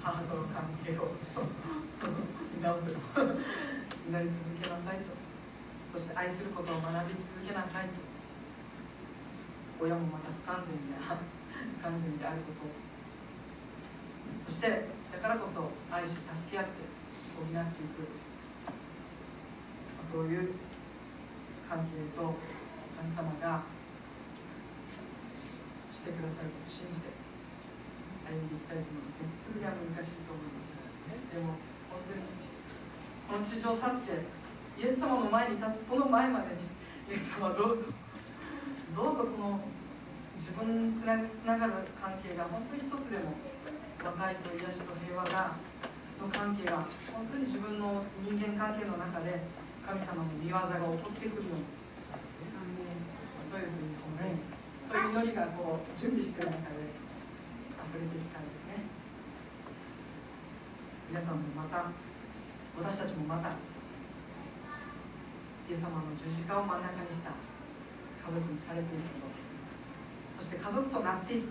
[0.00, 1.12] 母との関係を
[2.56, 2.96] 見直す
[4.08, 5.12] 祈り続けなさいと。
[5.92, 8.00] そして愛することを学び続けなさいと。
[9.84, 10.96] 親もまた不完全で
[11.82, 12.68] 完全であること。
[14.44, 14.68] そして
[15.12, 16.70] だからこそ愛し助け合って
[17.36, 18.34] 補っていく。
[20.04, 20.52] そういう
[21.68, 22.36] 関係と
[23.00, 23.62] 神様が
[25.90, 27.08] してくださることを信じて
[28.28, 29.32] 歩んでいきたいと思いますね。
[29.32, 30.76] すぐには難しいと思います
[31.34, 31.58] でも
[31.90, 32.22] 本当に
[33.26, 34.22] この地上去って
[34.78, 36.62] イエス様の前に立つその前までに
[37.10, 37.84] イエス様どうぞ。
[38.94, 39.58] どうぞこの
[40.34, 43.34] 自分につながる関係が本当に一つでも
[44.02, 45.54] 和解と癒しと平和が
[46.20, 46.82] の関係が
[47.12, 49.40] 本当に自分の人間関係の中で
[49.84, 51.64] 神様の御業が起こってくるように
[53.42, 53.94] そういうふうに
[54.80, 58.84] そういう祈りがこう準備してる中で溢れてきたいですね。
[61.10, 61.92] 皆さんもまた
[62.76, 63.50] 私たちもまた
[65.68, 67.36] イエス様の十字架を真ん中にした家
[68.32, 69.43] 族にされていること。
[70.38, 71.48] そして家族となっていく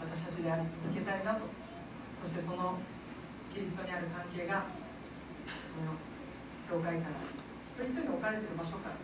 [0.00, 1.46] 私たちであり続けたいなと。
[2.16, 2.78] そしてその
[3.52, 5.94] キリストにある関係がこの
[6.66, 7.20] 教会から
[7.70, 8.96] 一人一人の置かれている場所から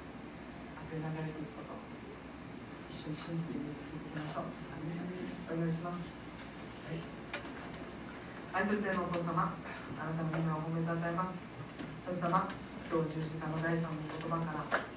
[0.90, 1.76] 溢れ流れていくこと
[2.90, 4.50] 一緒に信じて続けましょう。
[5.52, 6.14] お願いします、
[6.88, 11.44] はい、愛する天のお父様あなたの皆を褒めたたえます。
[12.04, 12.48] 神様
[12.90, 14.91] 今日十字架の第三の言葉から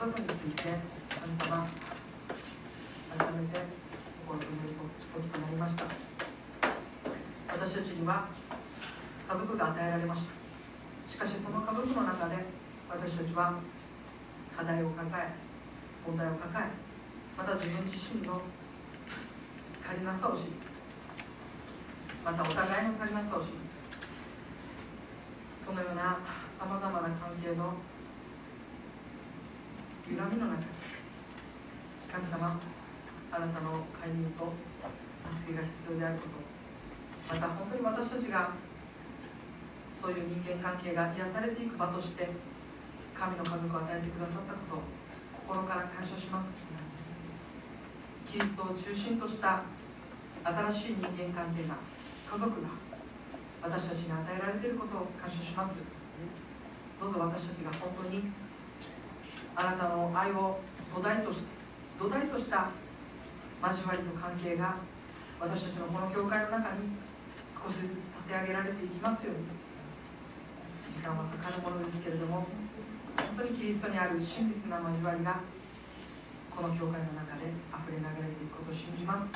[0.00, 0.80] 家族について
[1.12, 3.60] 神様改めて
[4.24, 5.84] 心止める時となりました。
[7.52, 8.24] 私たちには
[9.28, 10.32] 家族が与えられました。
[11.06, 12.36] しかしその家族の中で
[12.88, 13.60] 私たちは
[14.56, 15.28] 課題を抱え
[16.08, 16.70] 問題を抱え
[17.36, 18.40] また自分自身の
[19.84, 20.52] 足りなさを知り
[22.24, 23.52] またお互いの足りなさを知り
[25.58, 26.16] そのような
[26.48, 27.74] さまざまな関係の
[30.10, 30.66] 歪みの中に
[32.10, 32.58] 神様
[33.30, 34.52] あなたの介入と
[35.30, 37.34] 助けが必要であること。
[37.34, 38.50] また本当に私たちが
[39.92, 42.26] そういう人間関係が癒されていく場として
[43.14, 44.82] 神の家族を与えてくださったことを
[45.46, 46.66] 心から感謝します。
[48.26, 49.62] キリストを中心とした
[50.42, 51.76] 新しい人間関係が
[52.26, 52.68] 家族が
[53.62, 55.84] 私たちに与えられていることを感謝します。
[56.98, 58.24] どうぞ私たちが本当に
[59.56, 60.60] あなたの愛を
[60.94, 61.50] 土台として
[61.98, 62.70] 土台とした
[63.62, 64.76] 交わりと関係が
[65.40, 69.70] 私たちのこの教会の中に少しずつ立て上げられていきますように。
[70.90, 72.44] 時間はかかるものですけれども
[73.16, 75.40] 本当にキリストにある真実な交わりが
[76.50, 79.32] この教会の中で溢れ流れていくことを信じます。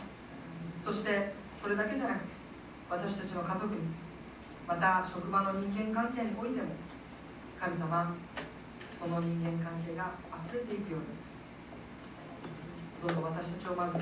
[0.80, 2.26] そしてそれだけじゃなくて
[2.90, 3.80] 私たちの家族に
[4.68, 6.68] また職場の人間関係においても
[7.58, 8.14] 神様
[9.04, 10.16] その人間関係が
[10.48, 11.06] 溢れていくように
[13.04, 14.00] どうぞ私たちをまず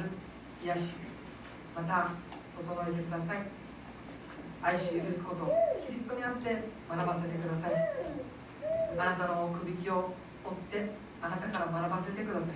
[0.62, 0.94] 癒し
[1.74, 2.11] また
[2.55, 3.38] 整えてください。
[4.62, 5.50] 愛し許すこと
[5.84, 7.72] キリストにあって学ばせてください。
[8.96, 10.90] あなたのくびきを追って
[11.20, 12.55] あなたから学ばせてください。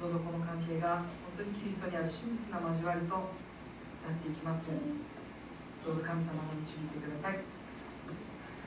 [0.00, 1.06] どうぞこの関係が本
[1.36, 3.24] 当にキリストにある真実な交わりとなっ
[4.18, 4.98] ていきますように
[5.86, 7.53] どうぞ神様が導いてください。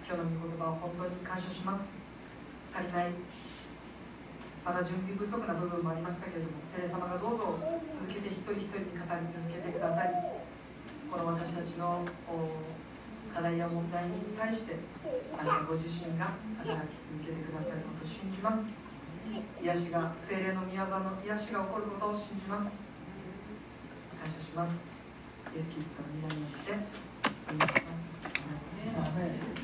[0.07, 1.99] 今日の御言葉を本当に感謝します。
[2.71, 3.11] 足りない。
[4.63, 10.11] まだ準備不足な部分もありましたけれども聖霊様がどうぞ続けて引き人一人に語り続けてください
[11.07, 12.03] この私たちの
[13.33, 14.75] 課題や問題に対して
[15.39, 18.75] あなたご自身が働き続けてくださることを信じます。
[19.63, 22.79] 癒しが精霊の宮座の癒しが起こることを信じます。
[24.19, 24.91] 感謝します。
[25.53, 26.71] イエス・キリストの皆によって
[27.53, 27.93] お願いし
[28.95, 29.56] ます